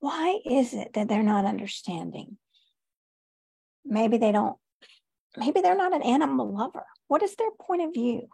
Why 0.00 0.38
is 0.46 0.72
it 0.72 0.92
that 0.94 1.08
they're 1.08 1.22
not 1.22 1.44
understanding? 1.44 2.38
Maybe 3.88 4.18
they 4.18 4.32
don't, 4.32 4.56
maybe 5.36 5.60
they're 5.60 5.76
not 5.76 5.94
an 5.94 6.02
animal 6.02 6.52
lover. 6.52 6.84
What 7.08 7.22
is 7.22 7.34
their 7.36 7.50
point 7.60 7.82
of 7.82 7.94
view? 7.94 8.28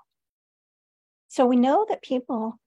So 1.28 1.46
we 1.46 1.56
know 1.56 1.86
that 1.88 2.02
people 2.02 2.58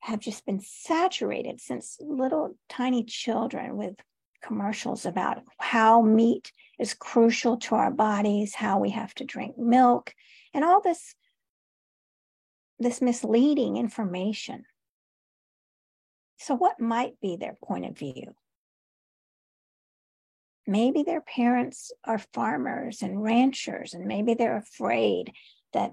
have 0.00 0.18
just 0.18 0.44
been 0.44 0.60
saturated 0.60 1.60
since 1.60 1.96
little 2.00 2.56
tiny 2.68 3.04
children 3.04 3.76
with 3.76 3.94
commercials 4.42 5.06
about 5.06 5.42
how 5.58 6.02
meat 6.02 6.50
is 6.78 6.94
crucial 6.94 7.56
to 7.58 7.76
our 7.76 7.90
bodies, 7.90 8.54
how 8.54 8.78
we 8.78 8.90
have 8.90 9.14
to 9.14 9.24
drink 9.24 9.56
milk, 9.56 10.12
and 10.52 10.64
all 10.64 10.80
this 10.80 11.14
this 12.78 13.00
misleading 13.00 13.76
information. 13.76 14.64
So 16.38 16.56
what 16.56 16.80
might 16.80 17.20
be 17.20 17.36
their 17.36 17.56
point 17.62 17.84
of 17.86 17.96
view? 17.96 18.34
Maybe 20.66 21.02
their 21.02 21.20
parents 21.20 21.92
are 22.04 22.18
farmers 22.18 23.02
and 23.02 23.22
ranchers 23.22 23.94
and 23.94 24.06
maybe 24.06 24.34
they're 24.34 24.56
afraid 24.56 25.32
that 25.72 25.92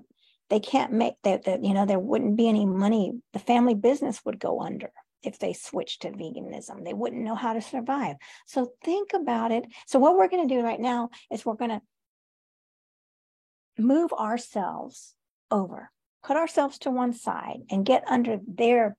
they 0.50 0.60
can't 0.60 0.92
make 0.92 1.14
that 1.24 1.46
that 1.46 1.64
you 1.64 1.74
know 1.74 1.86
there 1.86 2.00
wouldn't 2.00 2.38
be 2.38 2.48
any 2.48 2.66
money 2.66 3.14
the 3.34 3.40
family 3.40 3.76
business 3.76 4.22
would 4.26 4.40
go 4.40 4.62
under 4.62 4.92
if 5.22 5.38
they 5.38 5.52
switched 5.52 6.04
to 6.04 6.12
veganism. 6.12 6.86
They 6.86 6.94
wouldn't 6.94 7.24
know 7.24 7.36
how 7.36 7.52
to 7.52 7.62
survive. 7.62 8.16
So 8.46 8.72
think 8.86 9.12
about 9.14 9.52
it. 9.52 9.66
So 9.86 10.00
what 10.00 10.16
we're 10.16 10.30
going 10.30 10.48
to 10.48 10.56
do 10.56 10.62
right 10.62 10.80
now 10.80 11.10
is 11.30 11.46
we're 11.46 11.56
going 11.56 11.72
to 11.72 11.82
move 13.78 14.14
ourselves 14.14 15.16
over 15.52 15.92
put 16.24 16.38
ourselves 16.38 16.78
to 16.80 16.92
one 16.92 17.14
side 17.14 17.62
and 17.70 17.86
get 17.86 18.04
under 18.08 18.40
their 18.46 18.98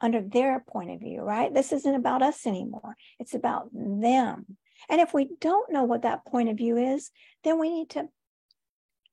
under 0.00 0.20
their 0.20 0.60
point 0.60 0.90
of 0.90 1.00
view 1.00 1.20
right? 1.20 1.52
This 1.54 1.72
isn't 1.72 1.94
about 1.94 2.22
us 2.22 2.46
anymore. 2.46 2.96
It's 3.18 3.34
about 3.34 3.68
them 3.72 4.56
and 4.88 5.00
if 5.00 5.12
we 5.12 5.28
don't 5.40 5.72
know 5.72 5.84
what 5.84 6.02
that 6.02 6.24
point 6.24 6.48
of 6.48 6.56
view 6.56 6.76
is, 6.76 7.10
then 7.44 7.58
we 7.58 7.70
need 7.70 7.90
to 7.90 8.08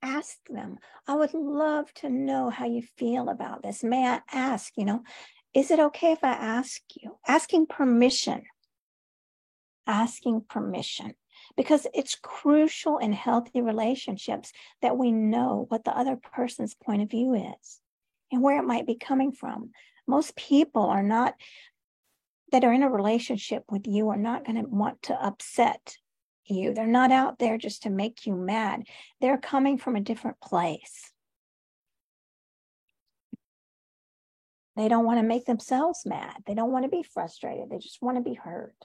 ask 0.02 0.38
them. 0.50 0.78
I 1.08 1.16
would 1.16 1.34
love 1.34 1.94
to 1.96 2.10
know 2.10 2.50
how 2.50 2.66
you 2.66 2.82
feel 2.98 3.30
about 3.30 3.64
this. 3.64 3.84
May 3.84 4.06
I 4.08 4.22
ask, 4.32 4.74
you 4.78 4.86
know, 4.86 5.04
is 5.54 5.72
it 5.72 5.80
okay 5.80 6.12
if 6.12 6.24
I 6.24 6.34
ask 6.34 6.82
you? 7.02 7.18
Asking 7.28 7.66
permission. 7.66 8.44
Asking 9.86 10.44
permission. 10.48 11.14
Because 11.56 11.88
it's 11.94 12.18
crucial 12.22 12.98
in 12.98 13.14
healthy 13.14 13.62
relationships 13.62 14.52
that 14.82 14.98
we 14.98 15.12
know 15.12 15.66
what 15.70 15.84
the 15.84 15.98
other 15.98 16.16
person's 16.16 16.76
point 16.76 17.02
of 17.02 17.10
view 17.10 17.34
is 17.34 17.80
and 18.32 18.42
where 18.42 18.60
it 18.60 18.68
might 18.68 18.86
be 18.86 18.96
coming 18.96 19.32
from. 19.32 19.72
Most 20.08 20.36
people 20.36 20.84
are 20.84 21.04
not 21.04 21.36
that 22.52 22.64
are 22.64 22.74
in 22.74 22.84
a 22.84 22.90
relationship 22.90 23.64
with 23.70 23.88
you 23.88 24.10
are 24.10 24.18
not 24.18 24.46
going 24.46 24.62
to 24.62 24.70
want 24.70 25.02
to 25.04 25.14
upset 25.14 25.98
you. 26.46 26.74
They're 26.74 26.88
not 26.88 27.12
out 27.12 27.40
there 27.40 27.58
just 27.58 27.84
to 27.84 27.90
make 27.90 28.26
you 28.26 28.34
mad. 28.34 28.84
They're 29.20 29.38
coming 29.38 29.78
from 29.78 29.96
a 29.96 30.02
different 30.02 30.40
place. 30.40 31.12
They 34.76 34.88
don't 34.88 35.06
want 35.06 35.20
to 35.20 35.26
make 35.26 35.46
themselves 35.46 36.04
mad. 36.06 36.36
They 36.46 36.54
don't 36.54 36.72
want 36.72 36.86
to 36.86 36.90
be 36.90 37.04
frustrated. 37.04 37.70
They 37.70 37.80
just 37.80 38.02
want 38.02 38.18
to 38.18 38.24
be 38.24 38.36
heard. 38.36 38.76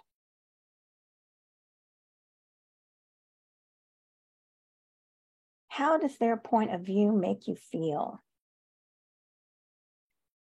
How 5.69 5.99
does 5.99 6.17
their 6.19 6.37
point 6.37 6.75
of 6.75 6.81
view 6.81 7.13
make 7.13 7.47
you 7.47 7.57
feel? 7.57 8.23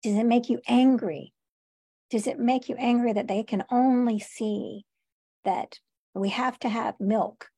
Does 0.03 0.17
it 0.17 0.25
make 0.25 0.49
you 0.49 0.61
angry? 0.67 1.33
Does 2.11 2.27
it 2.27 2.41
make 2.41 2.69
you 2.69 2.75
angry 2.77 3.13
that 3.13 3.29
they 3.29 3.45
can 3.45 3.65
only 3.71 4.19
see 4.19 4.85
that 5.45 5.79
we 6.13 6.31
have 6.31 6.59
to 6.59 6.69
have 6.69 6.99
milk 6.99 7.49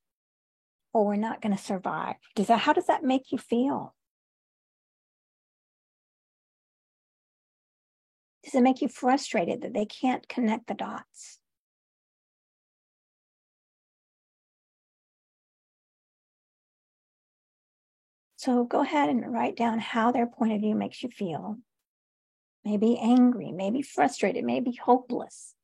or 0.93 1.07
we're 1.07 1.17
not 1.17 1.41
going 1.41 1.57
to 1.57 1.63
survive? 1.63 2.17
Does 2.35 2.49
that 2.49 2.61
how 2.61 2.75
does 2.75 2.87
that 2.87 3.03
make 3.03 3.33
you 3.33 3.39
feel? 3.39 3.95
Does 8.45 8.55
it 8.55 8.63
make 8.63 8.83
you 8.83 8.89
frustrated 8.89 9.63
that 9.63 9.73
they 9.73 9.87
can't 9.87 10.29
connect 10.29 10.67
the 10.67 10.75
dots? 10.75 11.39
So 18.37 18.65
go 18.65 18.83
ahead 18.83 19.09
and 19.09 19.33
write 19.33 19.57
down 19.57 19.79
how 19.79 20.11
their 20.11 20.27
point 20.27 20.53
of 20.53 20.61
view 20.61 20.75
makes 20.75 21.03
you 21.03 21.09
feel. 21.09 21.59
Maybe 22.65 22.99
angry, 22.99 23.51
maybe 23.53 23.83
frustrated, 23.83 24.45
maybe 24.45 24.73
hopeless. 24.73 25.55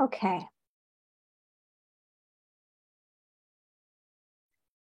Okay. 0.00 0.46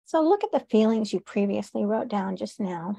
So 0.05 0.21
look 0.21 0.45
at 0.45 0.53
the 0.53 0.61
feelings 0.61 1.13
you 1.13 1.21
previously 1.21 1.85
wrote 1.85 2.09
down 2.09 2.37
just 2.37 2.61
now 2.61 2.97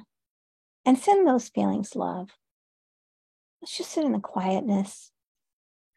and 0.85 0.97
send 0.97 1.27
those 1.27 1.47
feelings 1.47 1.95
love. 1.95 2.31
Let's 3.61 3.77
just 3.77 3.91
sit 3.91 4.03
in 4.03 4.11
the 4.11 4.19
quietness. 4.19 5.11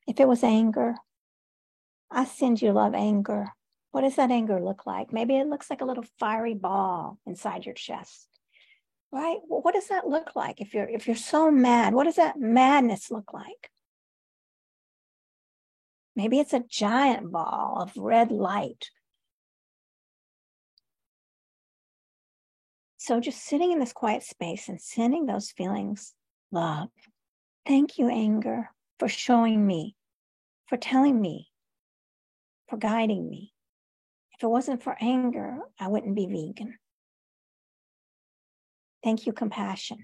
If 0.06 0.20
it 0.20 0.28
was 0.28 0.44
anger, 0.44 0.94
I 2.10 2.24
send 2.24 2.62
you 2.62 2.72
love 2.72 2.94
anger. 2.94 3.48
What 3.90 4.02
does 4.02 4.16
that 4.16 4.30
anger 4.30 4.60
look 4.60 4.86
like? 4.86 5.12
Maybe 5.12 5.36
it 5.36 5.48
looks 5.48 5.70
like 5.70 5.80
a 5.80 5.86
little 5.86 6.04
fiery 6.20 6.54
ball 6.54 7.18
inside 7.26 7.66
your 7.66 7.74
chest. 7.74 8.28
Right? 9.10 9.38
Well, 9.48 9.62
what 9.62 9.74
does 9.74 9.88
that 9.88 10.06
look 10.06 10.36
like? 10.36 10.60
If 10.60 10.74
you're 10.74 10.88
if 10.88 11.06
you're 11.06 11.16
so 11.16 11.50
mad, 11.50 11.94
what 11.94 12.04
does 12.04 12.16
that 12.16 12.38
madness 12.38 13.10
look 13.10 13.32
like? 13.32 13.70
Maybe 16.16 16.40
it's 16.40 16.54
a 16.54 16.64
giant 16.66 17.30
ball 17.30 17.78
of 17.78 17.94
red 17.96 18.32
light. 18.32 18.90
So 22.96 23.20
just 23.20 23.44
sitting 23.44 23.70
in 23.70 23.78
this 23.78 23.92
quiet 23.92 24.22
space 24.22 24.68
and 24.68 24.80
sending 24.80 25.26
those 25.26 25.50
feelings 25.50 26.14
love. 26.50 26.88
Thank 27.66 27.98
you, 27.98 28.08
anger, 28.08 28.70
for 28.98 29.08
showing 29.08 29.64
me, 29.64 29.94
for 30.66 30.78
telling 30.78 31.20
me, 31.20 31.50
for 32.68 32.78
guiding 32.78 33.28
me. 33.28 33.52
If 34.32 34.42
it 34.42 34.48
wasn't 34.48 34.82
for 34.82 34.96
anger, 35.00 35.58
I 35.78 35.88
wouldn't 35.88 36.16
be 36.16 36.26
vegan. 36.26 36.78
Thank 39.04 39.26
you, 39.26 39.32
compassion, 39.32 39.98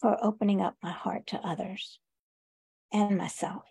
for 0.00 0.18
opening 0.22 0.60
up 0.60 0.76
my 0.82 0.92
heart 0.92 1.28
to 1.28 1.38
others 1.38 1.98
and 2.92 3.16
myself. 3.16 3.69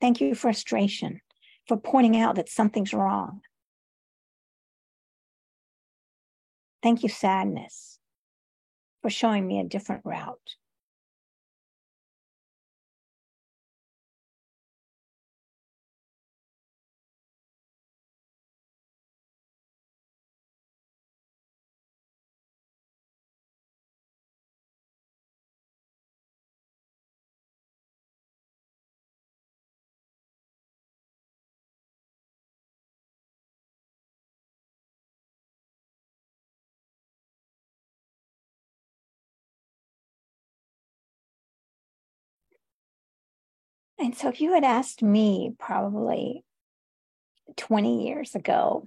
Thank 0.00 0.20
you, 0.20 0.34
frustration, 0.34 1.20
for 1.66 1.76
pointing 1.76 2.16
out 2.16 2.36
that 2.36 2.48
something's 2.48 2.92
wrong. 2.92 3.40
Thank 6.82 7.02
you, 7.02 7.08
sadness, 7.08 7.98
for 9.02 9.10
showing 9.10 9.46
me 9.46 9.58
a 9.58 9.64
different 9.64 10.02
route. 10.04 10.56
And 43.98 44.16
so, 44.16 44.28
if 44.28 44.40
you 44.40 44.52
had 44.52 44.64
asked 44.64 45.02
me 45.02 45.54
probably 45.58 46.44
20 47.56 48.04
years 48.06 48.34
ago 48.34 48.84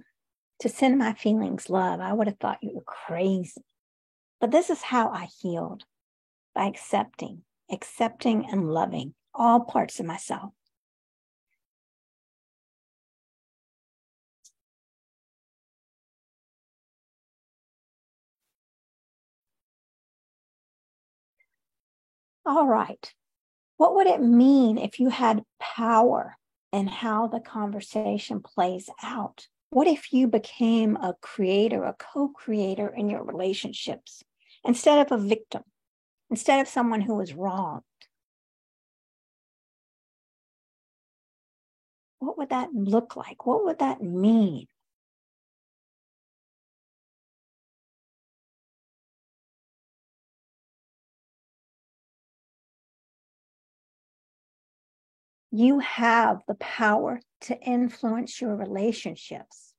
to 0.60 0.68
send 0.68 0.98
my 0.98 1.14
feelings 1.14 1.70
love, 1.70 2.00
I 2.00 2.12
would 2.12 2.26
have 2.28 2.38
thought 2.38 2.62
you 2.62 2.72
were 2.74 2.82
crazy. 2.82 3.62
But 4.40 4.50
this 4.50 4.70
is 4.70 4.82
how 4.82 5.10
I 5.10 5.28
healed 5.40 5.84
by 6.54 6.66
accepting, 6.66 7.42
accepting 7.70 8.46
and 8.50 8.72
loving 8.72 9.14
all 9.34 9.60
parts 9.60 10.00
of 10.00 10.06
myself. 10.06 10.52
All 22.44 22.66
right. 22.66 23.14
What 23.80 23.94
would 23.94 24.06
it 24.06 24.20
mean 24.20 24.76
if 24.76 25.00
you 25.00 25.08
had 25.08 25.42
power 25.58 26.36
in 26.70 26.86
how 26.86 27.28
the 27.28 27.40
conversation 27.40 28.42
plays 28.42 28.90
out? 29.02 29.46
What 29.70 29.86
if 29.86 30.12
you 30.12 30.26
became 30.26 30.96
a 30.96 31.14
creator, 31.22 31.84
a 31.84 31.94
co 31.94 32.28
creator 32.28 32.88
in 32.88 33.08
your 33.08 33.24
relationships 33.24 34.22
instead 34.66 34.98
of 34.98 35.10
a 35.18 35.22
victim, 35.22 35.62
instead 36.28 36.60
of 36.60 36.68
someone 36.68 37.00
who 37.00 37.14
was 37.14 37.32
wronged? 37.32 37.80
What 42.18 42.36
would 42.36 42.50
that 42.50 42.74
look 42.74 43.16
like? 43.16 43.46
What 43.46 43.64
would 43.64 43.78
that 43.78 44.02
mean? 44.02 44.66
You 55.50 55.80
have 55.80 56.42
the 56.46 56.54
power 56.54 57.20
to 57.42 57.58
influence 57.60 58.40
your 58.40 58.54
relationships. 58.54 59.74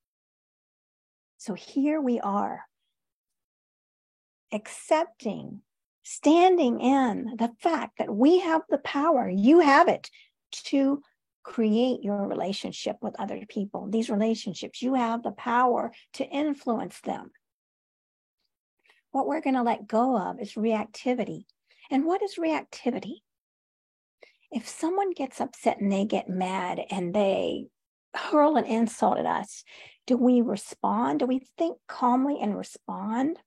So 1.37 1.53
here 1.53 2.01
we 2.01 2.19
are, 2.19 2.65
accepting, 4.51 5.61
standing 6.03 6.79
in 6.81 7.35
the 7.37 7.51
fact 7.59 7.97
that 7.99 8.13
we 8.13 8.39
have 8.39 8.61
the 8.69 8.79
power, 8.79 9.29
you 9.29 9.59
have 9.59 9.87
it 9.87 10.09
to 10.51 11.01
create 11.43 12.03
your 12.03 12.27
relationship 12.27 12.97
with 13.01 13.19
other 13.19 13.43
people. 13.47 13.87
These 13.89 14.09
relationships, 14.09 14.81
you 14.81 14.93
have 14.93 15.23
the 15.23 15.31
power 15.31 15.91
to 16.13 16.25
influence 16.25 16.99
them. 17.01 17.31
What 19.11 19.27
we're 19.27 19.41
going 19.41 19.55
to 19.55 19.63
let 19.63 19.87
go 19.87 20.17
of 20.17 20.39
is 20.39 20.53
reactivity. 20.53 21.45
And 21.89 22.05
what 22.05 22.21
is 22.21 22.35
reactivity? 22.35 23.21
If 24.51 24.67
someone 24.67 25.11
gets 25.11 25.39
upset 25.39 25.79
and 25.79 25.91
they 25.91 26.05
get 26.05 26.29
mad 26.29 26.79
and 26.89 27.13
they 27.13 27.67
hurl 28.13 28.57
an 28.57 28.65
insult 28.65 29.17
at 29.17 29.25
us, 29.25 29.63
do 30.05 30.17
we 30.17 30.41
respond? 30.41 31.19
Do 31.19 31.25
we 31.25 31.47
think 31.57 31.77
calmly 31.87 32.39
and 32.41 32.57
respond? 32.57 33.39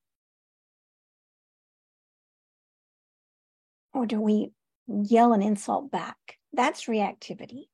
Or 3.93 4.07
do 4.07 4.21
we 4.21 4.53
yell 4.87 5.33
an 5.33 5.43
insult 5.43 5.91
back? 5.91 6.17
That's 6.53 6.85
reactivity. 6.85 7.65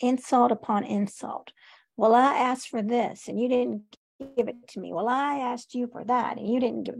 insult 0.00 0.50
upon 0.50 0.84
insult. 0.84 1.52
Well, 1.96 2.14
I 2.14 2.38
asked 2.38 2.68
for 2.68 2.82
this 2.82 3.28
and 3.28 3.40
you 3.40 3.48
didn't 3.48 3.82
give 4.36 4.48
it 4.48 4.56
to 4.68 4.80
me. 4.80 4.92
Well, 4.92 5.08
I 5.08 5.38
asked 5.38 5.74
you 5.74 5.86
for 5.86 6.04
that 6.04 6.38
and 6.38 6.48
you 6.48 6.58
didn't 6.58 6.84
give, 6.84 6.96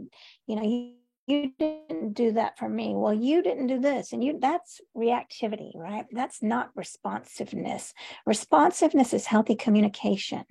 you 0.46 0.56
know, 0.56 0.62
you 0.62 0.94
you 1.30 1.52
didn't 1.58 2.14
do 2.14 2.32
that 2.32 2.58
for 2.58 2.68
me. 2.68 2.94
Well 2.94 3.14
you 3.14 3.42
didn't 3.42 3.68
do 3.68 3.78
this 3.78 4.12
and 4.12 4.22
you 4.22 4.38
that's 4.40 4.80
reactivity 4.96 5.72
right? 5.76 6.06
That's 6.10 6.42
not 6.42 6.70
responsiveness. 6.74 7.94
Responsiveness 8.26 9.14
is 9.14 9.26
healthy 9.26 9.54
communication 9.54 10.44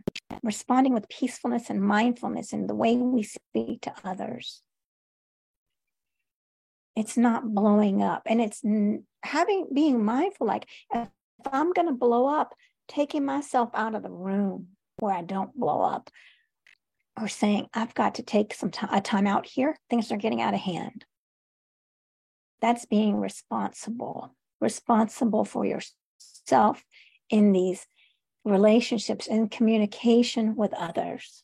responding 0.44 0.94
with 0.94 1.10
peacefulness 1.10 1.70
and 1.70 1.82
mindfulness 1.82 2.54
in 2.54 2.68
the 2.68 2.76
way 2.76 2.96
we 2.96 3.24
speak 3.24 3.82
to 3.82 3.94
others. 4.04 4.62
It's 6.96 7.18
not 7.18 7.54
blowing 7.54 8.02
up 8.02 8.24
and 8.26 8.42
it's 8.42 8.62
having 9.24 9.68
being 9.74 10.04
mindful 10.04 10.48
like 10.48 10.68
if 10.94 11.08
I'm 11.52 11.74
going 11.74 11.88
to 11.88 11.94
blow 11.94 12.28
up, 12.28 12.54
taking 12.88 13.26
myself 13.26 13.70
out 13.74 13.96
of 13.96 14.04
the 14.04 14.12
room 14.12 14.70
where 14.98 15.14
I 15.14 15.22
don't 15.22 15.56
blow 15.58 15.82
up 15.82 16.10
or 17.22 17.28
saying, 17.28 17.68
I've 17.74 17.94
got 17.94 18.16
to 18.16 18.24
take 18.24 18.54
some 18.54 18.72
time, 18.72 18.90
a 18.92 19.02
time 19.02 19.28
out 19.28 19.46
here. 19.46 19.78
Things 19.90 20.12
are 20.12 20.18
getting 20.18 20.42
out 20.42 20.54
of 20.54 20.60
hand. 20.60 21.06
That's 22.62 22.86
being 22.86 23.18
responsible, 23.18 24.36
responsible 24.60 25.46
for 25.46 25.66
yourself 25.66 26.84
in 27.30 27.52
these 27.52 27.86
relationships 28.44 29.28
and 29.28 29.50
communication 29.50 30.56
with 30.56 30.74
others. 30.74 31.44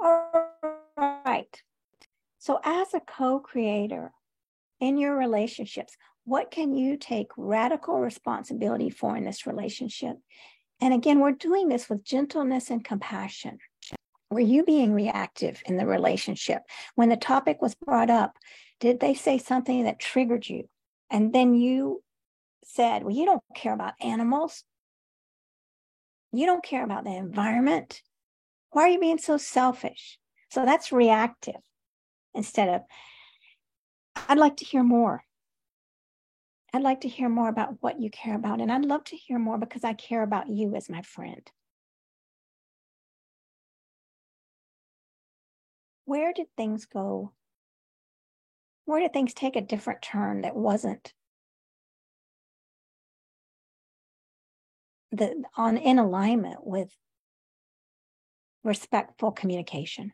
All 0.00 0.30
right. 0.96 1.62
So, 2.38 2.60
as 2.64 2.94
a 2.94 3.00
co 3.00 3.40
creator 3.40 4.12
in 4.80 4.96
your 4.96 5.16
relationships, 5.16 5.96
what 6.28 6.50
can 6.50 6.74
you 6.74 6.98
take 6.98 7.28
radical 7.38 8.00
responsibility 8.00 8.90
for 8.90 9.16
in 9.16 9.24
this 9.24 9.46
relationship? 9.46 10.16
And 10.80 10.92
again, 10.92 11.20
we're 11.20 11.32
doing 11.32 11.68
this 11.68 11.88
with 11.88 12.04
gentleness 12.04 12.70
and 12.70 12.84
compassion. 12.84 13.58
Were 14.30 14.40
you 14.40 14.62
being 14.62 14.92
reactive 14.92 15.62
in 15.64 15.78
the 15.78 15.86
relationship? 15.86 16.62
When 16.96 17.08
the 17.08 17.16
topic 17.16 17.62
was 17.62 17.74
brought 17.74 18.10
up, 18.10 18.36
did 18.78 19.00
they 19.00 19.14
say 19.14 19.38
something 19.38 19.84
that 19.84 19.98
triggered 19.98 20.46
you? 20.46 20.68
And 21.10 21.32
then 21.32 21.54
you 21.54 22.02
said, 22.62 23.02
Well, 23.02 23.14
you 23.14 23.24
don't 23.24 23.42
care 23.56 23.72
about 23.72 23.94
animals. 24.00 24.64
You 26.32 26.44
don't 26.44 26.62
care 26.62 26.84
about 26.84 27.04
the 27.04 27.16
environment. 27.16 28.02
Why 28.70 28.82
are 28.82 28.88
you 28.88 29.00
being 29.00 29.16
so 29.16 29.38
selfish? 29.38 30.18
So 30.50 30.66
that's 30.66 30.92
reactive 30.92 31.62
instead 32.34 32.68
of, 32.68 32.82
I'd 34.28 34.36
like 34.36 34.58
to 34.58 34.66
hear 34.66 34.82
more. 34.82 35.24
I'd 36.72 36.82
like 36.82 37.00
to 37.02 37.08
hear 37.08 37.28
more 37.28 37.48
about 37.48 37.82
what 37.82 38.00
you 38.00 38.10
care 38.10 38.34
about. 38.34 38.60
And 38.60 38.70
I'd 38.70 38.84
love 38.84 39.04
to 39.04 39.16
hear 39.16 39.38
more 39.38 39.58
because 39.58 39.84
I 39.84 39.94
care 39.94 40.22
about 40.22 40.48
you 40.48 40.74
as 40.74 40.90
my 40.90 41.02
friend. 41.02 41.50
Where 46.04 46.32
did 46.32 46.48
things 46.56 46.86
go? 46.86 47.32
Where 48.86 49.00
did 49.00 49.12
things 49.12 49.34
take 49.34 49.56
a 49.56 49.60
different 49.60 50.02
turn 50.02 50.40
that 50.40 50.56
wasn't 50.56 51.12
the 55.12 55.44
on 55.56 55.76
in 55.76 55.98
alignment 55.98 56.66
with 56.66 56.96
respectful 58.62 59.32
communication? 59.32 60.12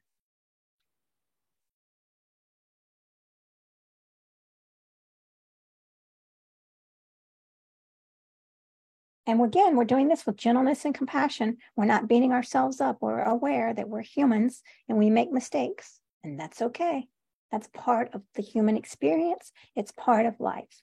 And 9.26 9.42
again, 9.42 9.76
we're 9.76 9.84
doing 9.84 10.08
this 10.08 10.26
with 10.26 10.36
gentleness 10.36 10.84
and 10.84 10.94
compassion. 10.94 11.56
We're 11.76 11.86
not 11.86 12.08
beating 12.08 12.32
ourselves 12.32 12.80
up. 12.80 12.98
We're 13.00 13.22
aware 13.22 13.72
that 13.72 13.88
we're 13.88 14.02
humans 14.02 14.62
and 14.88 14.98
we 14.98 15.08
make 15.08 15.32
mistakes, 15.32 15.98
and 16.22 16.38
that's 16.38 16.60
okay. 16.60 17.08
That's 17.50 17.68
part 17.68 18.10
of 18.14 18.22
the 18.34 18.42
human 18.42 18.76
experience, 18.76 19.52
it's 19.76 19.92
part 19.92 20.26
of 20.26 20.40
life. 20.40 20.80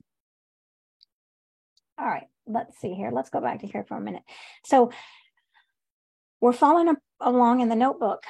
All 1.99 2.07
right, 2.07 2.27
let's 2.47 2.79
see 2.79 2.93
here. 2.93 3.11
Let's 3.11 3.29
go 3.29 3.41
back 3.41 3.59
to 3.59 3.67
here 3.67 3.83
for 3.87 3.97
a 3.97 4.01
minute. 4.01 4.23
So, 4.65 4.91
we're 6.39 6.53
following 6.53 6.95
along 7.19 7.59
in 7.59 7.69
the 7.69 7.75
notebook, 7.75 8.23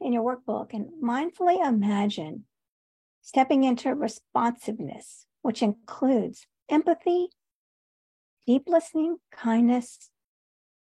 in 0.00 0.12
your 0.12 0.22
workbook, 0.22 0.74
and 0.74 0.90
mindfully 1.02 1.66
imagine 1.66 2.44
stepping 3.22 3.64
into 3.64 3.94
responsiveness, 3.94 5.24
which 5.40 5.62
includes 5.62 6.46
empathy, 6.68 7.28
deep 8.48 8.62
listening, 8.66 9.18
kindness, 9.30 10.08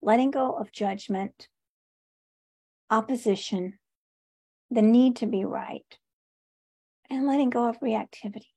letting 0.02 0.30
go 0.30 0.52
of 0.52 0.70
judgment, 0.70 1.48
opposition, 2.90 3.78
the 4.70 4.82
need 4.82 5.16
to 5.16 5.26
be 5.26 5.42
right, 5.42 5.96
and 7.08 7.26
letting 7.26 7.48
go 7.48 7.66
of 7.66 7.80
reactivity. 7.80 8.52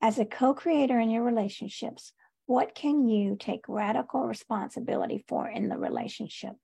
As 0.00 0.18
a 0.18 0.24
co 0.24 0.54
creator 0.54 0.98
in 0.98 1.10
your 1.10 1.22
relationships, 1.22 2.14
what 2.46 2.74
can 2.74 3.06
you 3.06 3.36
take 3.38 3.68
radical 3.68 4.22
responsibility 4.22 5.22
for 5.28 5.46
in 5.46 5.68
the 5.68 5.76
relationship? 5.76 6.54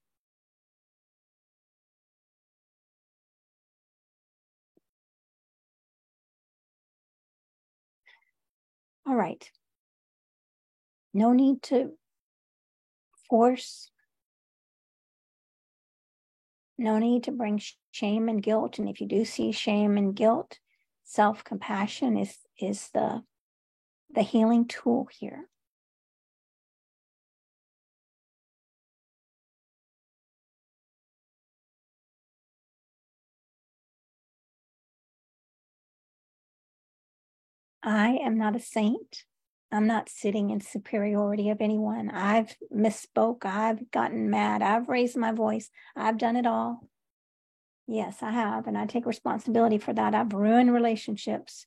All 9.07 9.17
right. 9.17 9.51
No 11.13 11.33
need 11.33 11.63
to 11.65 11.93
force. 13.29 13.91
No 16.79 16.99
need 16.99 17.25
to 17.25 17.33
bring 17.33 17.61
shame 17.91 18.29
and 18.29 18.43
guilt. 18.43 18.79
And 18.79 18.89
if 18.89 19.01
you 19.01 19.07
do 19.07 19.25
see 19.25 19.53
shame 19.53 19.97
and 19.97 20.15
guilt, 20.15 20.59
self-compassion 21.05 22.17
is 22.17 22.39
is 22.59 22.91
the 22.95 23.23
the 24.15 24.23
healing 24.23 24.67
tool 24.67 25.09
here. 25.11 25.49
I 37.83 38.19
am 38.23 38.39
not 38.39 38.57
a 38.57 38.61
saint. 38.61 39.25
I'm 39.73 39.87
not 39.87 40.09
sitting 40.09 40.51
in 40.51 40.61
superiority 40.61 41.49
of 41.49 41.61
anyone. 41.61 42.11
I've 42.11 42.57
misspoke. 42.75 43.45
I've 43.45 43.91
gotten 43.91 44.31
mad. 44.31 44.63
I've 44.63 44.89
raised 44.89 45.17
my 45.17 45.33
voice. 45.33 45.71
I've 45.97 46.19
done 46.19 46.37
it 46.37 46.47
all. 46.47 46.87
Yes, 47.87 48.19
I 48.23 48.31
have. 48.31 48.67
And 48.67 48.77
I 48.77 48.87
take 48.87 49.07
responsibility 49.07 49.79
for 49.79 49.93
that. 49.95 50.15
I've 50.15 50.33
ruined 50.33 50.73
relationships. 50.73 51.67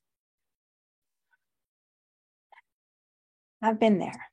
I've 3.62 3.80
been 3.80 3.98
there. 3.98 4.30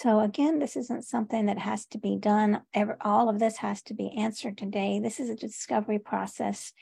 So 0.00 0.20
again, 0.20 0.60
this 0.60 0.76
isn't 0.76 1.04
something 1.04 1.44
that 1.44 1.58
has 1.58 1.84
to 1.88 1.98
be 1.98 2.16
done. 2.16 2.62
Ever, 2.72 2.96
all 3.02 3.28
of 3.28 3.38
this 3.38 3.58
has 3.58 3.82
to 3.82 3.92
be 3.92 4.16
answered 4.16 4.56
today. 4.56 4.98
This 4.98 5.20
is 5.20 5.28
a 5.28 5.36
discovery 5.36 5.98
process. 5.98 6.72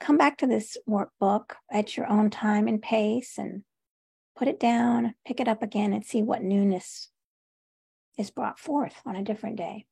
Come 0.00 0.16
back 0.16 0.38
to 0.38 0.46
this 0.46 0.78
workbook 0.88 1.50
at 1.70 1.98
your 1.98 2.10
own 2.10 2.30
time 2.30 2.66
and 2.66 2.80
pace 2.80 3.36
and 3.36 3.62
put 4.38 4.48
it 4.48 4.58
down, 4.58 5.14
pick 5.26 5.38
it 5.38 5.48
up 5.48 5.62
again, 5.62 5.92
and 5.92 6.02
see 6.02 6.22
what 6.22 6.42
newness 6.42 7.10
is 8.16 8.30
brought 8.30 8.58
forth 8.58 8.94
on 9.04 9.16
a 9.16 9.22
different 9.22 9.56
day. 9.56 9.84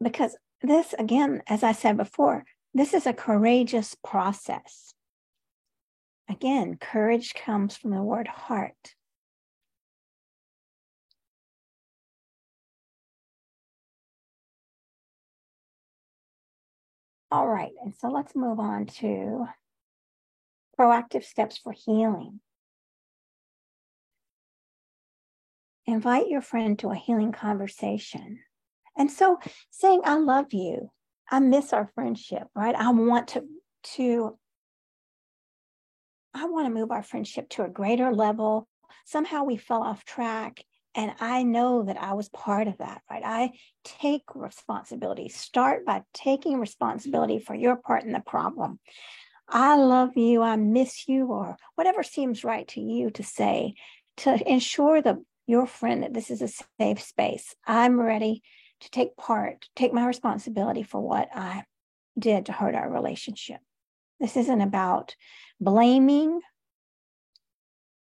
Because 0.00 0.36
this, 0.62 0.94
again, 0.96 1.42
as 1.48 1.64
I 1.64 1.72
said 1.72 1.96
before, 1.96 2.44
this 2.72 2.94
is 2.94 3.08
a 3.08 3.12
courageous 3.12 3.96
process. 4.04 4.94
Again, 6.28 6.76
courage 6.80 7.34
comes 7.34 7.76
from 7.76 7.90
the 7.90 8.02
word 8.02 8.28
heart. 8.28 8.94
All 17.30 17.48
right, 17.48 17.72
and 17.82 17.94
so 17.94 18.08
let's 18.08 18.36
move 18.36 18.60
on 18.60 18.86
to 18.86 19.46
proactive 20.78 21.24
steps 21.24 21.58
for 21.58 21.72
healing. 21.72 22.40
Invite 25.86 26.28
your 26.28 26.42
friend 26.42 26.78
to 26.78 26.90
a 26.90 26.94
healing 26.94 27.32
conversation. 27.32 28.40
And 28.96 29.10
so 29.10 29.38
saying, 29.70 30.02
I 30.04 30.16
love 30.16 30.52
you, 30.52 30.90
I 31.30 31.40
miss 31.40 31.72
our 31.72 31.90
friendship, 31.94 32.48
right? 32.54 32.74
I 32.74 32.90
want 32.90 33.28
to, 33.28 33.44
to 33.94 34.38
I 36.34 36.46
want 36.46 36.66
to 36.66 36.74
move 36.74 36.90
our 36.90 37.02
friendship 37.02 37.48
to 37.50 37.64
a 37.64 37.68
greater 37.68 38.12
level. 38.12 38.68
Somehow 39.04 39.44
we 39.44 39.56
fell 39.56 39.82
off 39.82 40.04
track. 40.04 40.64
And 40.94 41.12
I 41.20 41.42
know 41.42 41.84
that 41.84 42.00
I 42.00 42.12
was 42.12 42.28
part 42.28 42.68
of 42.68 42.78
that, 42.78 43.00
right? 43.10 43.22
I 43.24 43.52
take 43.82 44.24
responsibility. 44.34 45.30
Start 45.30 45.86
by 45.86 46.02
taking 46.12 46.60
responsibility 46.60 47.38
for 47.38 47.54
your 47.54 47.76
part 47.76 48.04
in 48.04 48.12
the 48.12 48.20
problem. 48.20 48.78
I 49.48 49.76
love 49.76 50.16
you, 50.16 50.42
I 50.42 50.56
miss 50.56 51.08
you, 51.08 51.26
or 51.26 51.56
whatever 51.76 52.02
seems 52.02 52.44
right 52.44 52.68
to 52.68 52.80
you 52.80 53.10
to 53.10 53.22
say 53.22 53.74
to 54.18 54.50
ensure 54.50 55.00
the 55.00 55.22
your 55.46 55.66
friend 55.66 56.02
that 56.02 56.14
this 56.14 56.30
is 56.30 56.42
a 56.42 56.48
safe 56.78 57.02
space. 57.02 57.54
I'm 57.66 58.00
ready 58.00 58.42
to 58.80 58.90
take 58.90 59.16
part, 59.16 59.66
take 59.74 59.92
my 59.92 60.06
responsibility 60.06 60.82
for 60.82 61.00
what 61.00 61.28
I 61.34 61.64
did 62.18 62.46
to 62.46 62.52
hurt 62.52 62.74
our 62.74 62.90
relationship. 62.90 63.60
This 64.22 64.36
isn't 64.36 64.60
about 64.60 65.16
blaming. 65.60 66.40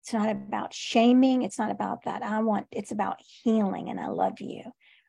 It's 0.04 0.14
not 0.14 0.30
about 0.30 0.72
shaming. 0.72 1.42
It's 1.42 1.58
not 1.58 1.72
about 1.72 2.04
that. 2.04 2.22
I 2.22 2.42
want, 2.42 2.68
it's 2.72 2.92
about 2.92 3.18
healing 3.44 3.90
and 3.90 4.00
I 4.00 4.10
love 4.10 4.40
you. 4.40 4.62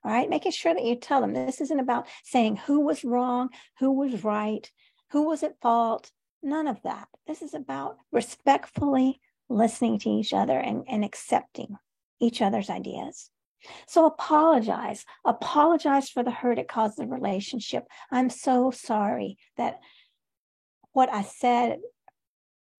All 0.03 0.11
right. 0.11 0.31
Making 0.31 0.53
sure 0.53 0.73
that 0.73 0.87
you 0.87 0.97
tell 0.97 1.21
them 1.21 1.35
this 1.35 1.61
isn't 1.61 1.81
about 1.81 2.09
saying 2.25 2.57
who 2.57 2.81
was 2.81 3.05
wrong, 3.05 3.51
who 3.79 3.93
was 3.93 4.25
right, 4.25 4.71
who 5.11 5.27
was 5.29 5.43
at 5.43 5.61
fault. 5.61 6.11
None 6.43 6.67
of 6.67 6.81
that. 6.85 7.09
This 7.27 7.43
is 7.43 7.53
about 7.53 7.99
respectfully 8.11 9.21
listening 9.51 9.99
to 9.99 10.09
each 10.09 10.33
other 10.33 10.59
and, 10.59 10.85
and 10.89 11.05
accepting 11.05 11.77
each 12.21 12.41
other's 12.41 12.71
ideas. 12.71 13.29
So 13.87 14.07
apologize. 14.07 15.05
Apologize 15.27 16.09
for 16.09 16.23
the 16.23 16.31
hurt 16.31 16.59
it 16.59 16.69
caused 16.69 16.97
the 16.97 17.07
relationship. 17.07 17.85
I'm 18.11 18.31
so 18.31 18.71
sorry 18.71 19.37
that 19.59 19.81
what 20.97 21.13
I 21.13 21.23
said 21.23 21.79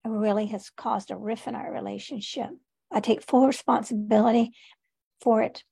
really 0.03 0.47
has 0.47 0.69
caused 0.71 1.11
a 1.11 1.15
rift 1.15 1.47
in 1.47 1.55
our 1.55 1.71
relationship. 1.71 2.49
I 2.91 2.99
take 2.99 3.21
full 3.21 3.45
responsibility 3.45 4.51
for 5.21 5.41
it. 5.41 5.63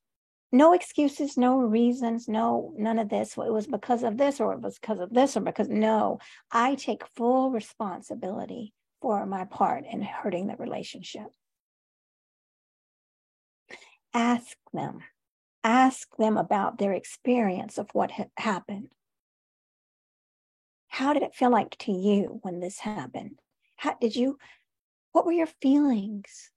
No 0.52 0.74
excuses, 0.74 1.38
no 1.38 1.58
reasons, 1.58 2.28
no, 2.28 2.74
none 2.78 3.00
of 3.00 3.10
this. 3.10 3.36
It 3.38 3.52
was 3.52 3.68
because 3.68 4.04
of 4.04 4.18
this, 4.18 4.40
or 4.40 4.54
it 4.54 4.62
was 4.62 4.78
because 4.80 5.00
of 5.00 5.12
this, 5.12 5.36
or 5.36 5.42
because 5.42 5.70
no, 5.70 6.20
I 6.52 6.76
take 6.76 7.02
full 7.16 7.50
responsibility 7.50 8.74
for 9.02 9.26
my 9.26 9.46
part 9.46 9.84
in 9.90 10.02
hurting 10.02 10.48
the 10.48 10.56
relationship 10.56 11.28
ask 14.16 14.56
them 14.74 15.00
ask 15.62 16.16
them 16.18 16.38
about 16.38 16.78
their 16.78 16.94
experience 16.94 17.78
of 17.78 17.90
what 17.92 18.12
ha- 18.12 18.26
happened 18.38 18.88
how 20.96 21.12
did 21.12 21.24
it 21.24 21.36
feel 21.36 21.50
like 21.50 21.78
to 21.78 21.92
you 21.92 22.40
when 22.42 22.62
this 22.62 22.80
happened? 22.80 23.38
How 23.76 23.96
did 24.00 24.16
you 24.16 24.38
what 25.12 25.26
were 25.26 25.34
your 25.34 25.50
feelings 25.62 26.52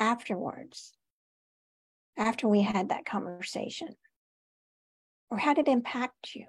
afterwards 0.00 0.92
after 2.16 2.48
we 2.48 2.62
had 2.62 2.88
that 2.88 3.06
conversation? 3.06 3.94
Or 5.30 5.38
how 5.38 5.54
did 5.54 5.68
it 5.68 5.70
impact 5.70 6.34
you? 6.34 6.46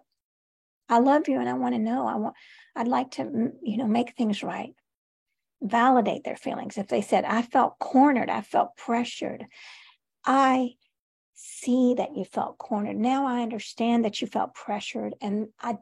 I 0.90 0.98
love 0.98 1.28
you 1.28 1.40
and 1.40 1.48
i 1.48 1.54
want 1.54 1.76
to 1.76 1.80
know. 1.80 2.08
I 2.08 2.16
want 2.16 2.36
i'd 2.76 2.88
like 2.88 3.12
to 3.12 3.52
you 3.62 3.78
know 3.78 3.88
make 3.88 4.16
things 4.16 4.42
right 4.42 4.74
validate 5.62 6.24
their 6.24 6.36
feelings. 6.36 6.78
If 6.78 6.88
they 6.88 7.02
said, 7.02 7.24
I 7.24 7.42
felt 7.44 7.78
cornered, 7.80 8.30
I 8.30 8.42
felt 8.42 8.78
pressured, 8.78 9.46
I 10.26 10.72
see 11.40 11.94
that 11.94 12.18
you 12.18 12.26
felt 12.26 12.58
cornered. 12.58 12.98
Now 12.98 13.28
I 13.28 13.44
understand 13.44 14.04
that 14.06 14.22
you 14.22 14.28
felt 14.28 14.56
pressured 14.56 15.14
and 15.22 15.50
I 15.62 15.78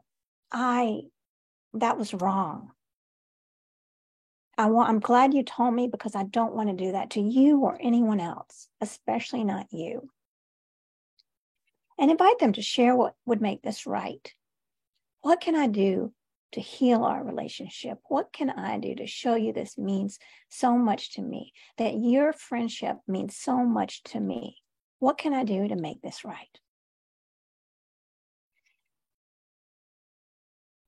I 0.52 1.00
that 1.72 1.98
was 1.98 2.12
wrong. 2.12 2.72
I 4.58 4.66
want 4.66 4.90
I'm 4.90 5.00
glad 5.00 5.32
you 5.32 5.42
told 5.42 5.74
me 5.74 5.88
because 5.88 6.14
I 6.14 6.24
don't 6.24 6.54
want 6.54 6.68
to 6.68 6.84
do 6.84 6.92
that 6.92 7.10
to 7.10 7.20
you 7.20 7.60
or 7.60 7.78
anyone 7.80 8.20
else, 8.20 8.68
especially 8.82 9.44
not 9.44 9.72
you. 9.72 10.10
And 11.98 12.10
invite 12.10 12.38
them 12.38 12.52
to 12.52 12.62
share 12.62 12.94
what 12.94 13.14
would 13.24 13.40
make 13.40 13.62
this 13.62 13.86
right. 13.86 14.30
What 15.22 15.40
can 15.40 15.54
I 15.54 15.66
do 15.68 16.12
to 16.52 16.60
heal 16.60 17.02
our 17.02 17.24
relationship? 17.24 17.98
What 18.08 18.30
can 18.30 18.50
I 18.50 18.78
do 18.78 18.94
to 18.96 19.06
show 19.06 19.34
you 19.34 19.54
this 19.54 19.78
means 19.78 20.18
so 20.50 20.76
much 20.76 21.14
to 21.14 21.22
me, 21.22 21.54
that 21.78 21.94
your 21.94 22.34
friendship 22.34 22.98
means 23.08 23.36
so 23.36 23.64
much 23.64 24.02
to 24.04 24.20
me? 24.20 24.58
What 24.98 25.18
can 25.18 25.34
I 25.34 25.44
do 25.44 25.68
to 25.68 25.76
make 25.76 26.02
this 26.02 26.24
right? 26.24 26.58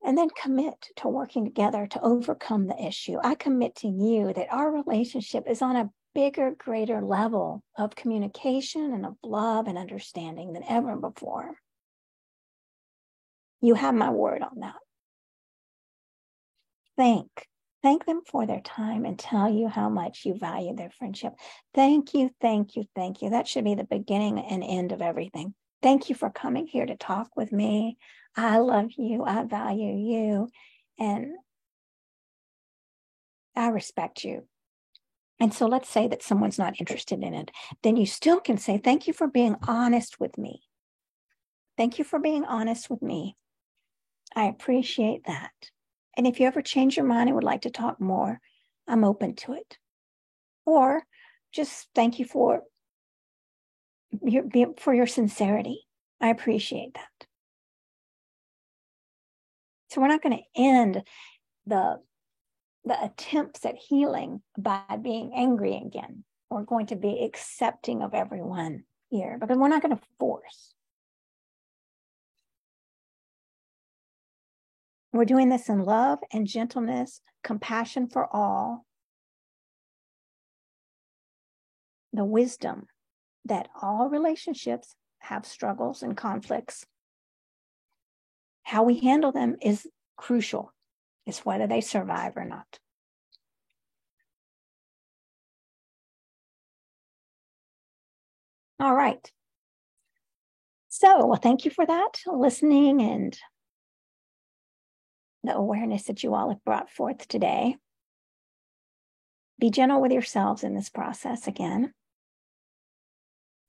And 0.03 0.17
then 0.17 0.29
commit 0.31 0.87
to 0.97 1.09
working 1.09 1.45
together 1.45 1.87
to 1.87 2.01
overcome 2.01 2.67
the 2.67 2.83
issue. 2.83 3.19
I 3.23 3.35
commit 3.35 3.77
to 3.77 3.89
you 3.89 4.33
that 4.33 4.51
our 4.51 4.71
relationship 4.71 5.45
is 5.47 5.61
on 5.61 5.77
a 5.77 5.91
bigger, 6.15 6.55
greater 6.57 7.03
level 7.03 7.63
of 7.77 7.95
communication 7.95 8.93
and 8.93 9.05
of 9.05 9.17
love 9.23 9.67
and 9.67 9.77
understanding 9.77 10.55
than 10.55 10.65
ever 10.69 10.97
before. 10.97 11.57
You 13.61 13.75
have 13.75 13.95
my 13.95 14.11
word 14.11 14.43
on 14.43 14.61
that 14.61 14.77
thank 16.99 17.47
thank 17.89 18.05
them 18.05 18.20
for 18.26 18.47
their 18.47 18.61
time 18.61 19.07
and 19.07 19.18
tell 19.18 19.49
you 19.49 19.66
how 19.66 19.89
much 19.89 20.26
you 20.26 20.34
value 20.34 20.76
their 20.76 20.91
friendship. 20.91 21.32
Thank 21.74 22.12
you 22.12 22.28
thank 22.39 22.76
you 22.76 22.84
thank 22.95 23.22
you. 23.22 23.30
That 23.30 23.49
should 23.49 23.64
be 23.64 23.76
the 23.76 23.84
beginning 23.84 24.39
and 24.39 24.62
end 24.62 24.93
of 24.93 25.01
everything. 25.01 25.55
Thank 25.82 26.11
you 26.11 26.14
for 26.14 26.28
coming 26.28 26.66
here 26.66 26.84
to 26.84 26.99
talk 26.99 27.30
with 27.34 27.51
me. 27.51 27.97
I 28.36 28.59
love 28.59 28.91
you. 28.99 29.24
I 29.24 29.45
value 29.45 29.97
you. 29.97 30.49
And 30.99 31.28
i 33.57 33.68
respect 33.68 34.22
you. 34.22 34.47
And 35.41 35.55
so 35.55 35.66
let's 35.66 35.89
say 35.89 36.09
that 36.09 36.22
someone's 36.22 36.59
not 36.59 36.78
interested 36.80 37.22
in 37.22 37.32
it 37.32 37.51
then 37.82 37.97
you 37.97 38.05
still 38.05 38.39
can 38.39 38.59
say 38.59 38.76
thank 38.76 39.07
you 39.07 39.14
for 39.14 39.28
being 39.28 39.57
honest 39.66 40.20
with 40.20 40.36
me. 40.36 40.61
Thank 41.78 41.99
you 41.99 42.05
for 42.05 42.18
being 42.18 42.45
honest 42.45 42.91
with 42.91 43.01
me. 43.01 43.39
I 44.36 44.45
appreciate 44.45 45.24
that 45.24 45.53
and 46.19 46.27
if 46.27 46.41
you 46.41 46.47
ever 46.49 46.61
change 46.61 46.97
your 46.97 47.07
mind 47.07 47.29
and 47.29 47.37
would 47.37 47.45
like 47.45 47.62
to 47.62 47.71
talk 47.71 48.01
more, 48.01 48.41
I'm 48.89 49.05
open 49.05 49.37
to 49.37 49.53
it. 49.53 49.79
Or 50.66 51.05
just 51.53 51.87
thank 51.95 52.19
you 52.19 52.25
for 52.25 52.64
your, 54.23 54.45
for 54.79 54.93
your 54.93 55.07
sincerity. 55.07 55.87
I 56.21 56.29
appreciate 56.29 56.95
that. 56.95 57.27
So 59.91 60.01
we're 60.01 60.09
not 60.09 60.23
going 60.23 60.37
to 60.37 60.61
end 60.61 61.03
the 61.66 61.99
the 62.85 63.05
attempts 63.05 63.66
at 63.66 63.77
healing 63.77 64.41
by 64.57 64.83
being 65.03 65.33
angry 65.37 65.77
again. 65.77 66.25
We're 66.49 66.62
going 66.62 66.87
to 66.87 66.97
be 66.97 67.23
accepting 67.23 68.03
of 68.03 68.14
everyone 68.14 68.85
here 69.11 69.37
because 69.39 69.59
we're 69.59 69.69
not 69.69 69.83
going 69.83 69.97
to 69.97 70.03
force. 70.19 70.75
We're 75.13 75.25
doing 75.25 75.49
this 75.49 75.69
in 75.69 75.85
love 75.85 76.19
and 76.33 76.47
gentleness, 76.47 77.21
compassion 77.43 78.09
for 78.09 78.29
all, 78.35 78.85
the 82.13 82.25
wisdom 82.25 82.87
that 83.45 83.69
all 83.81 84.09
relationships 84.09 84.95
have 85.21 85.47
struggles 85.47 86.03
and 86.03 86.17
conflicts. 86.17 86.85
How 88.63 88.83
we 88.83 89.01
handle 89.01 89.33
them 89.33 89.57
is 89.63 89.87
crucial, 90.17 90.73
it's 91.27 91.45
whether 91.45 91.67
they 91.67 91.81
survive 91.81 92.37
or 92.37 92.45
not. 92.45 92.79
All 98.81 98.95
right. 98.95 99.31
So, 100.89 101.27
well, 101.27 101.39
thank 101.41 101.65
you 101.65 101.71
for 101.71 101.85
that, 101.87 102.21
listening 102.27 103.01
and 103.01 103.39
the 105.45 105.55
awareness 105.55 106.05
that 106.05 106.22
you 106.22 106.34
all 106.34 106.51
have 106.51 106.64
brought 106.64 106.91
forth 106.91 107.28
today. 107.28 107.76
Be 109.61 109.70
gentle 109.70 110.01
with 110.01 110.12
yourselves 110.12 110.62
in 110.62 110.74
this 110.74 110.89
process 110.89 111.47
again. 111.47 111.93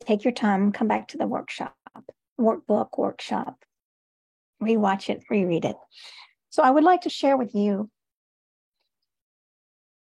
Take 0.05 0.23
your 0.23 0.33
time, 0.33 0.71
come 0.71 0.87
back 0.87 1.09
to 1.09 1.17
the 1.17 1.27
workshop, 1.27 1.75
workbook, 2.39 2.97
workshop, 2.97 3.63
rewatch 4.61 5.09
it, 5.09 5.23
reread 5.29 5.65
it. 5.65 5.75
So, 6.49 6.63
I 6.63 6.71
would 6.71 6.83
like 6.83 7.01
to 7.01 7.09
share 7.09 7.37
with 7.37 7.53
you 7.53 7.89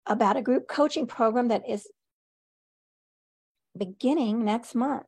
about 0.07 0.37
a 0.37 0.43
group 0.43 0.69
coaching 0.69 1.07
program 1.07 1.49
that 1.49 1.69
is 1.69 1.87
beginning 3.77 4.45
next 4.45 4.75
month. 4.75 5.07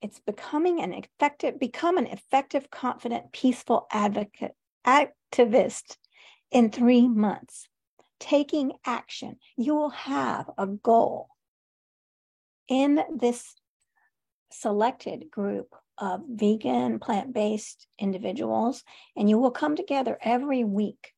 It's 0.00 0.20
becoming 0.20 0.82
an 0.82 0.92
effective, 0.94 1.60
become 1.60 1.96
an 1.96 2.06
effective, 2.06 2.70
confident, 2.70 3.32
peaceful 3.32 3.86
advocate 3.92 4.52
activist 5.32 5.96
in 6.50 6.70
three 6.70 7.08
months, 7.08 7.68
taking 8.20 8.72
action, 8.84 9.36
you 9.56 9.74
will 9.74 9.90
have 9.90 10.50
a 10.58 10.66
goal 10.66 11.28
in 12.68 13.00
this 13.14 13.54
selected 14.50 15.30
group 15.30 15.74
of 15.98 16.22
vegan, 16.28 16.98
plant 16.98 17.32
based 17.32 17.86
individuals, 17.98 18.84
and 19.16 19.28
you 19.28 19.38
will 19.38 19.50
come 19.50 19.76
together 19.76 20.18
every 20.22 20.64
week 20.64 21.12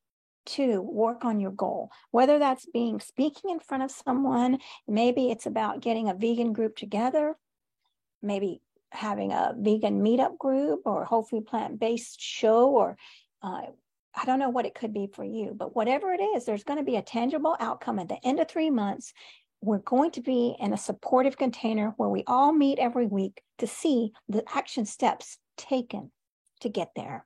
to 0.45 0.81
work 0.81 1.25
on 1.25 1.39
your 1.39 1.51
goal, 1.51 1.89
whether 2.11 2.37
that's 2.37 2.67
being 2.67 2.99
speaking 2.99 3.49
in 3.49 3.59
front 3.59 3.81
of 3.81 3.89
someone, 3.89 4.59
maybe 4.87 5.31
it's 5.31 5.47
about 5.47 5.81
getting 5.81 6.07
a 6.07 6.13
vegan 6.13 6.53
group 6.53 6.75
together, 6.75 7.35
maybe 8.21 8.61
having 8.91 9.31
a 9.31 9.55
vegan 9.57 10.03
meetup 10.03 10.37
group 10.37 10.81
or 10.85 11.03
hopefully 11.03 11.41
plant 11.41 11.79
based 11.79 12.21
show 12.21 12.69
or 12.69 12.95
uh, 13.41 13.63
I 14.15 14.25
don't 14.25 14.39
know 14.39 14.49
what 14.49 14.65
it 14.65 14.75
could 14.75 14.93
be 14.93 15.07
for 15.13 15.23
you, 15.23 15.53
but 15.55 15.75
whatever 15.75 16.13
it 16.13 16.21
is, 16.21 16.45
there's 16.45 16.63
going 16.63 16.79
to 16.79 16.85
be 16.85 16.95
a 16.95 17.01
tangible 17.01 17.57
outcome 17.59 17.99
at 17.99 18.07
the 18.07 18.25
end 18.25 18.39
of 18.39 18.47
three 18.47 18.69
months 18.69 19.13
we're 19.65 19.79
going 19.79 20.11
to 20.11 20.21
be 20.21 20.55
in 20.59 20.73
a 20.73 20.77
supportive 20.77 21.37
container 21.37 21.93
where 21.97 22.09
we 22.09 22.23
all 22.27 22.53
meet 22.53 22.77
every 22.77 23.07
week 23.07 23.41
to 23.57 23.65
see 23.65 24.11
the 24.29 24.43
action 24.53 24.85
steps 24.85 25.39
taken 25.57 26.11
to 26.61 26.69
get 26.69 26.91
there, 26.95 27.25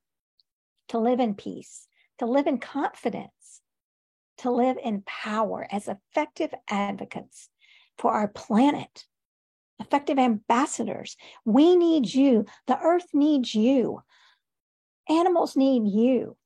to 0.88 1.00
live 1.00 1.20
in 1.20 1.36
peace, 1.36 1.88
to 2.18 2.26
live 2.26 2.48
in 2.48 2.58
confidence, 2.58 3.62
to 4.38 4.52
live 4.52 4.78
in 4.82 5.04
power 5.06 5.68
as 5.70 5.90
effective 5.90 6.54
advocates 6.70 7.50
for 7.98 8.14
our 8.14 8.30
planet, 8.30 9.04
effective 9.80 10.18
ambassadors. 10.18 11.18
We 11.44 11.76
need 11.76 12.14
you. 12.14 12.46
The 12.68 12.80
earth 12.80 13.08
needs 13.14 13.54
you. 13.54 14.02
Animals 15.10 15.58
need 15.58 15.88
you 15.88 16.38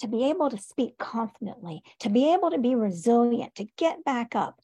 to 0.00 0.08
be 0.08 0.30
able 0.30 0.50
to 0.50 0.58
speak 0.58 0.98
confidently, 0.98 1.82
to 2.00 2.08
be 2.08 2.32
able 2.32 2.50
to 2.50 2.58
be 2.58 2.74
resilient, 2.74 3.54
to 3.54 3.66
get 3.76 4.04
back 4.04 4.34
up, 4.34 4.60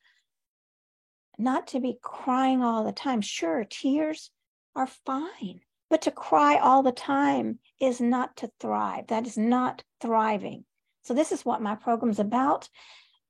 not 1.39 1.69
to 1.69 1.81
be 1.81 1.99
crying 2.03 2.63
all 2.63 2.85
the 2.85 2.93
time. 2.93 3.21
Sure, 3.21 3.65
tears 3.69 4.31
are 4.75 4.87
fine, 4.87 5.61
but 5.91 6.03
to 6.03 6.11
cry 6.11 6.57
all 6.57 6.83
the 6.83 6.93
time 6.93 7.59
is 7.81 8.01
not 8.01 8.37
to 8.39 8.51
thrive. 8.61 9.07
That 9.09 9.27
is 9.27 9.37
not 9.37 9.85
thriving. 10.01 10.65
So, 11.05 11.15
this 11.15 11.31
is 11.33 11.45
what 11.45 11.63
my 11.63 11.75
program 11.77 12.11
is 12.11 12.19
about. 12.19 12.69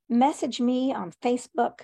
Message 0.09 0.61
me 0.61 0.95
on 0.95 1.13
Facebook. 1.23 1.81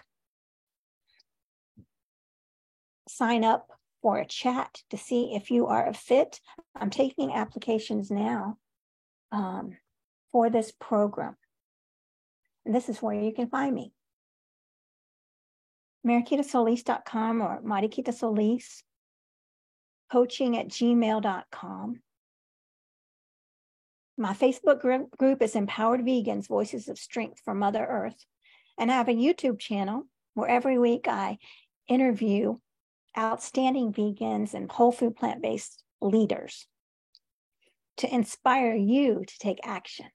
Sign 3.09 3.45
up 3.45 3.68
for 4.01 4.18
a 4.18 4.27
chat 4.27 4.83
to 4.91 4.97
see 4.97 5.35
if 5.35 5.51
you 5.51 5.66
are 5.66 5.89
a 5.89 5.93
fit. 5.93 6.41
I'm 6.75 6.91
taking 6.91 7.33
applications 7.33 8.11
now. 8.11 8.59
Um, 9.33 9.77
for 10.33 10.51
this 10.51 10.72
program. 10.80 11.37
And 12.64 12.74
this 12.74 12.89
is 12.89 13.03
where 13.03 13.14
you 13.14 13.33
can 13.33 13.49
find 13.49 13.74
me. 13.74 13.93
MariquitaSolis.com 16.07 17.41
or 17.41 17.62
Mariquita 17.62 18.12
Solis, 18.12 18.83
coaching 20.11 20.57
at 20.57 20.68
gmail.com. 20.68 22.01
My 24.18 24.35
Facebook 24.35 25.09
group 25.16 25.43
is 25.43 25.57
Empowered 25.57 26.01
Vegans 26.01 26.49
Voices 26.49 26.89
of 26.89 26.99
Strength 26.99 27.41
for 27.45 27.55
Mother 27.55 27.85
Earth. 27.85 28.24
And 28.78 28.91
I 28.91 28.95
have 28.95 29.09
a 29.09 29.14
YouTube 29.14 29.59
channel 29.59 30.07
where 30.35 30.49
every 30.49 30.78
week 30.78 31.07
I 31.09 31.39
interview 31.89 32.59
outstanding 33.18 33.93
vegans 33.93 34.55
and 34.55 34.70
whole 34.70 34.93
food 34.93 35.16
plant 35.16 35.43
based 35.43 35.83
leaders 36.01 36.66
to 37.99 38.12
inspire 38.12 38.74
you 38.74 39.22
to 39.26 39.39
take 39.39 39.61
action 39.64 40.07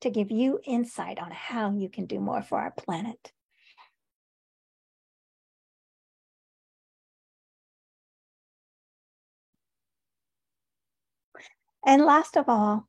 to 0.00 0.10
give 0.10 0.30
you 0.30 0.60
insight 0.64 1.18
on 1.18 1.30
how 1.30 1.72
you 1.72 1.88
can 1.88 2.06
do 2.06 2.20
more 2.20 2.42
for 2.42 2.58
our 2.58 2.70
planet. 2.70 3.32
And 11.84 12.04
last 12.04 12.36
of 12.36 12.48
all, 12.48 12.88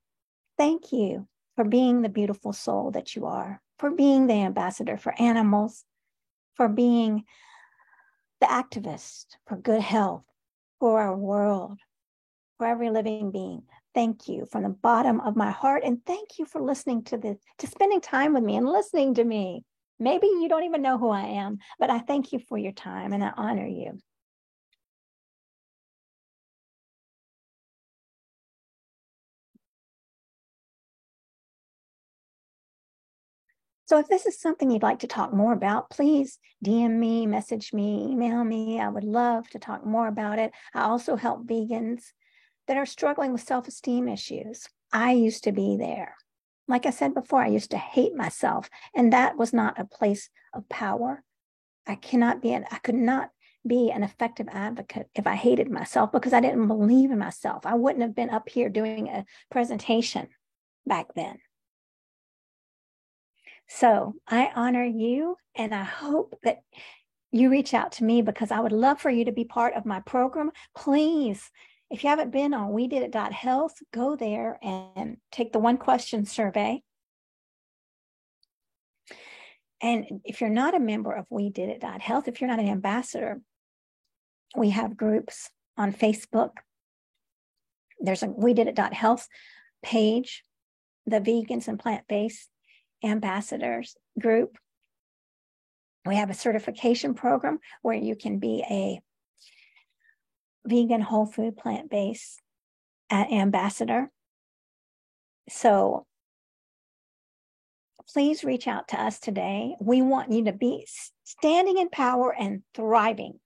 thank 0.58 0.92
you 0.92 1.28
for 1.56 1.64
being 1.64 2.02
the 2.02 2.10
beautiful 2.10 2.52
soul 2.52 2.92
that 2.92 3.16
you 3.16 3.28
are, 3.28 3.62
for 3.78 3.92
being 3.92 4.28
the 4.28 4.34
ambassador 4.34 4.98
for 4.98 5.14
animals, 5.22 5.86
for 6.56 6.68
being 6.68 7.24
the 8.42 8.48
activist 8.48 9.26
for 9.48 9.56
good 9.56 9.82
health, 9.82 10.24
for 10.80 11.00
our 11.00 11.16
world, 11.16 11.80
for 12.58 12.68
every 12.68 12.90
living 12.90 13.32
being 13.32 13.64
thank 13.98 14.28
you 14.28 14.46
from 14.52 14.62
the 14.62 14.70
bottom 14.70 15.20
of 15.22 15.36
my 15.36 15.50
heart. 15.50 15.82
And 15.84 16.06
thank 16.06 16.38
you 16.38 16.46
for 16.46 16.62
listening 16.62 17.04
to 17.06 17.18
this, 17.18 17.40
to 17.58 17.66
spending 17.66 18.00
time 18.00 18.36
with 18.36 18.44
me 18.44 18.56
and 18.56 18.70
listening 18.70 19.16
to 19.16 19.24
me. 19.24 19.64
Maybe 20.00 20.28
you 20.28 20.48
don't 20.48 20.66
even 20.66 20.84
know 20.84 21.00
who 21.00 21.10
I 21.10 21.24
am, 21.24 21.58
but 21.80 21.90
I 21.90 21.98
thank 21.98 22.32
you 22.32 22.38
for 22.38 22.60
your 22.60 22.74
time 22.74 23.12
and 23.12 23.24
I 23.24 23.32
honor 23.36 23.66
you. 23.66 23.98
So 33.88 33.98
if 33.98 34.08
this 34.08 34.28
is 34.28 34.40
something 34.40 34.70
you'd 34.70 34.84
like 34.84 35.00
to 35.00 35.08
talk 35.08 35.34
more 35.34 35.54
about, 35.54 35.90
please 35.90 36.38
DM 36.64 37.00
me, 37.00 37.26
message 37.26 37.74
me, 37.74 38.10
email 38.12 38.44
me. 38.44 38.80
I 38.80 38.90
would 38.90 39.06
love 39.06 39.50
to 39.50 39.60
talk 39.60 39.84
more 39.84 40.08
about 40.08 40.38
it. 40.38 40.52
I 40.76 40.82
also 40.82 41.16
help 41.16 41.48
vegans 41.48 42.04
that 42.68 42.78
are 42.78 42.86
struggling 42.86 43.32
with 43.32 43.42
self 43.42 43.68
esteem 43.68 44.08
issues. 44.08 44.68
I 44.92 45.12
used 45.12 45.44
to 45.46 45.52
be 45.52 45.78
there. 45.78 46.16
Like 46.68 46.86
I 46.86 46.92
said 46.92 47.14
before, 47.14 47.42
I 47.42 47.48
used 47.48 47.72
to 47.72 47.78
hate 47.78 48.16
myself, 48.16 48.70
and 48.96 49.14
that 49.14 49.38
was 49.38 49.54
not 49.54 49.80
a 49.80 49.86
place 49.86 50.30
of 50.54 50.68
power. 50.70 51.24
I 51.88 51.96
cannot 51.96 52.42
be, 52.42 52.54
an, 52.54 52.66
I 52.70 52.78
could 52.80 52.96
not 52.96 53.30
be 53.66 53.92
an 53.92 54.04
effective 54.04 54.48
advocate 54.52 55.10
if 55.16 55.26
I 55.28 55.36
hated 55.36 55.70
myself 55.72 56.12
because 56.12 56.34
I 56.34 56.42
didn't 56.42 56.68
believe 56.68 57.12
in 57.12 57.20
myself. 57.20 57.66
I 57.66 57.76
wouldn't 57.76 58.02
have 58.02 58.16
been 58.16 58.30
up 58.30 58.50
here 58.50 58.70
doing 58.70 59.08
a 59.08 59.26
presentation 59.50 60.28
back 60.86 61.08
then. 61.16 61.38
So 63.70 64.16
I 64.28 64.52
honor 64.56 64.86
you, 64.86 65.38
and 65.56 65.74
I 65.74 65.84
hope 65.84 66.38
that 66.44 66.60
you 67.32 67.50
reach 67.50 67.74
out 67.74 67.94
to 67.94 68.04
me 68.04 68.22
because 68.22 68.52
I 68.52 68.60
would 68.60 68.72
love 68.72 69.00
for 69.00 69.10
you 69.10 69.26
to 69.26 69.32
be 69.32 69.44
part 69.44 69.74
of 69.74 69.86
my 69.86 70.00
program. 70.02 70.52
Please 70.76 71.52
if 71.90 72.04
you 72.04 72.10
haven't 72.10 72.32
been 72.32 72.54
on 72.54 72.74
we 72.74 72.88
did 72.88 73.04
it 73.04 73.34
health, 73.34 73.76
go 73.94 74.16
there 74.16 74.60
and 74.62 75.18
take 75.32 75.54
the 75.54 75.60
one 75.60 75.78
question 75.78 76.26
survey. 76.26 76.82
And 79.82 80.22
if 80.26 80.42
you're 80.42 80.50
not 80.50 80.76
a 80.76 80.80
member 80.80 81.14
of 81.14 81.28
We 81.30 81.50
Did 81.50 81.70
It 81.70 81.84
Health, 81.84 82.28
if 82.28 82.42
you're 82.42 82.50
not 82.50 82.60
an 82.60 82.68
ambassador, 82.68 83.42
we 84.56 84.72
have 84.72 84.98
groups 84.98 85.52
on 85.78 85.94
Facebook. 85.94 86.52
There's 88.00 88.24
a 88.24 88.28
We 88.28 88.54
Did 88.54 88.68
It 88.68 88.94
Health 88.94 89.28
page, 89.84 90.44
the 91.06 91.22
vegans 91.22 91.68
and 91.68 91.80
plant-based 91.80 92.50
ambassadors 93.04 93.96
group. 94.20 94.58
We 96.06 96.16
have 96.16 96.32
a 96.32 96.36
certification 96.36 97.14
program 97.14 97.60
where 97.84 97.96
you 97.96 98.16
can 98.16 98.40
be 98.40 98.64
a 98.68 99.00
vegan, 100.68 101.02
whole 101.02 101.26
food, 101.26 101.58
plant 101.58 101.90
based 101.90 102.42
uh, 103.10 103.26
ambassador. 103.32 104.12
So 105.50 106.06
please 108.14 108.44
reach 108.44 108.68
out 108.68 108.90
to 108.90 109.02
us 109.02 109.20
today. 109.20 109.76
We 109.80 110.02
want 110.02 110.32
you 110.32 110.46
to 110.46 110.54
be 110.54 110.88
standing 111.24 111.78
in 111.78 111.90
power 111.90 112.34
and 112.34 112.64
thriving. 112.74 113.40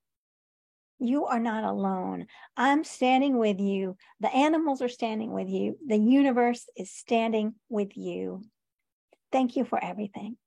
You 1.00 1.26
are 1.26 1.40
not 1.40 1.64
alone. 1.64 2.28
I'm 2.56 2.84
standing 2.84 3.38
with 3.38 3.60
you. 3.60 3.98
The 4.20 4.34
animals 4.34 4.84
are 4.84 4.90
standing 4.90 5.32
with 5.32 5.50
you. 5.50 5.78
The 5.88 5.98
universe 5.98 6.70
is 6.78 6.92
standing 6.92 7.56
with 7.70 7.98
you. 7.98 8.44
Thank 9.32 9.56
you 9.56 9.66
for 9.66 9.84
everything. 9.84 10.38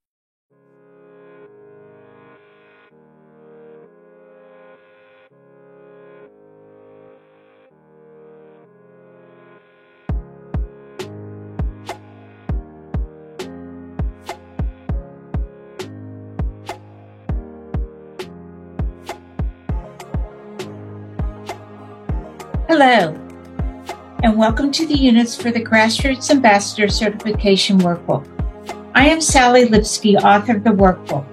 Hello, 22.77 23.15
and 24.25 24.37
welcome 24.37 24.73
to 24.73 24.85
the 24.85 24.99
units 24.99 25.41
for 25.41 25.53
the 25.53 25.65
Grassroots 25.65 26.33
Ambassador 26.33 26.89
Certification 26.89 27.79
Workbook. 27.79 28.27
I 28.97 29.09
am 29.09 29.21
Sally 29.21 29.67
Lipsky, 29.67 30.17
author 30.17 30.57
of 30.57 30.65
the 30.65 30.71
workbook. 30.71 31.25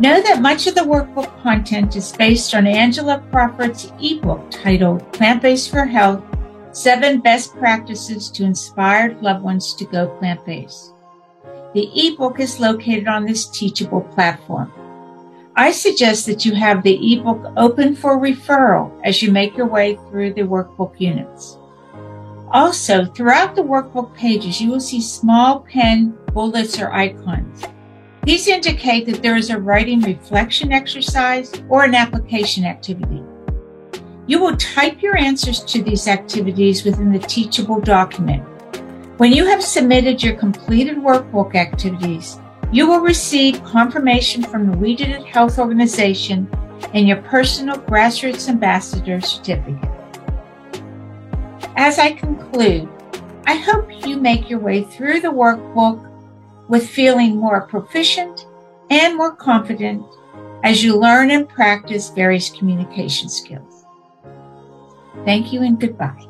Know 0.00 0.22
that 0.22 0.40
much 0.40 0.66
of 0.66 0.74
the 0.74 0.80
workbook 0.80 1.42
content 1.42 1.96
is 1.96 2.12
based 2.12 2.54
on 2.54 2.66
Angela 2.66 3.22
Crawford's 3.30 3.92
ebook 4.00 4.50
titled 4.50 5.12
Plant 5.12 5.42
Based 5.42 5.70
for 5.70 5.84
Health 5.84 6.24
Seven 6.72 7.20
Best 7.20 7.54
Practices 7.58 8.30
to 8.30 8.44
Inspire 8.44 9.18
Loved 9.20 9.44
Ones 9.44 9.74
to 9.74 9.84
Go 9.84 10.08
Plant 10.18 10.46
Based. 10.46 10.94
The 11.74 11.90
ebook 11.94 12.40
is 12.40 12.58
located 12.58 13.06
on 13.06 13.26
this 13.26 13.50
teachable 13.50 14.00
platform. 14.00 14.72
I 15.58 15.72
suggest 15.72 16.26
that 16.26 16.44
you 16.44 16.54
have 16.54 16.84
the 16.84 17.14
ebook 17.14 17.52
open 17.56 17.96
for 17.96 18.16
referral 18.16 18.92
as 19.02 19.20
you 19.20 19.32
make 19.32 19.56
your 19.56 19.66
way 19.66 19.96
through 20.08 20.34
the 20.34 20.42
workbook 20.42 20.92
units. 21.00 21.58
Also, 22.52 23.04
throughout 23.06 23.56
the 23.56 23.64
workbook 23.64 24.14
pages, 24.14 24.60
you 24.60 24.70
will 24.70 24.78
see 24.78 25.00
small 25.00 25.66
pen 25.68 26.16
bullets 26.32 26.78
or 26.78 26.92
icons. 26.92 27.64
These 28.22 28.46
indicate 28.46 29.06
that 29.06 29.20
there 29.20 29.36
is 29.36 29.50
a 29.50 29.58
writing 29.58 30.00
reflection 30.00 30.70
exercise 30.70 31.52
or 31.68 31.82
an 31.82 31.96
application 31.96 32.64
activity. 32.64 33.24
You 34.28 34.40
will 34.40 34.56
type 34.58 35.02
your 35.02 35.18
answers 35.18 35.64
to 35.64 35.82
these 35.82 36.06
activities 36.06 36.84
within 36.84 37.10
the 37.10 37.18
teachable 37.18 37.80
document. 37.80 38.44
When 39.16 39.32
you 39.32 39.44
have 39.46 39.64
submitted 39.64 40.22
your 40.22 40.36
completed 40.36 40.98
workbook 40.98 41.56
activities, 41.56 42.38
You 42.70 42.86
will 42.86 43.00
receive 43.00 43.64
confirmation 43.64 44.42
from 44.42 44.70
the 44.70 44.90
It 44.90 45.24
Health 45.24 45.58
Organization 45.58 46.46
and 46.92 47.08
your 47.08 47.22
personal 47.22 47.76
Grassroots 47.76 48.48
Ambassador 48.48 49.22
certificate. 49.22 49.88
As 51.76 51.98
I 51.98 52.12
conclude, 52.12 52.86
I 53.46 53.54
hope 53.54 54.06
you 54.06 54.18
make 54.18 54.50
your 54.50 54.58
way 54.58 54.84
through 54.84 55.20
the 55.20 55.28
workbook 55.28 56.04
with 56.68 56.86
feeling 56.86 57.36
more 57.36 57.62
proficient 57.62 58.46
and 58.90 59.16
more 59.16 59.34
confident 59.34 60.04
as 60.62 60.84
you 60.84 60.94
learn 60.94 61.30
and 61.30 61.48
practice 61.48 62.10
various 62.10 62.50
communication 62.50 63.30
skills. 63.30 63.86
Thank 65.24 65.54
you 65.54 65.62
and 65.62 65.80
goodbye. 65.80 66.27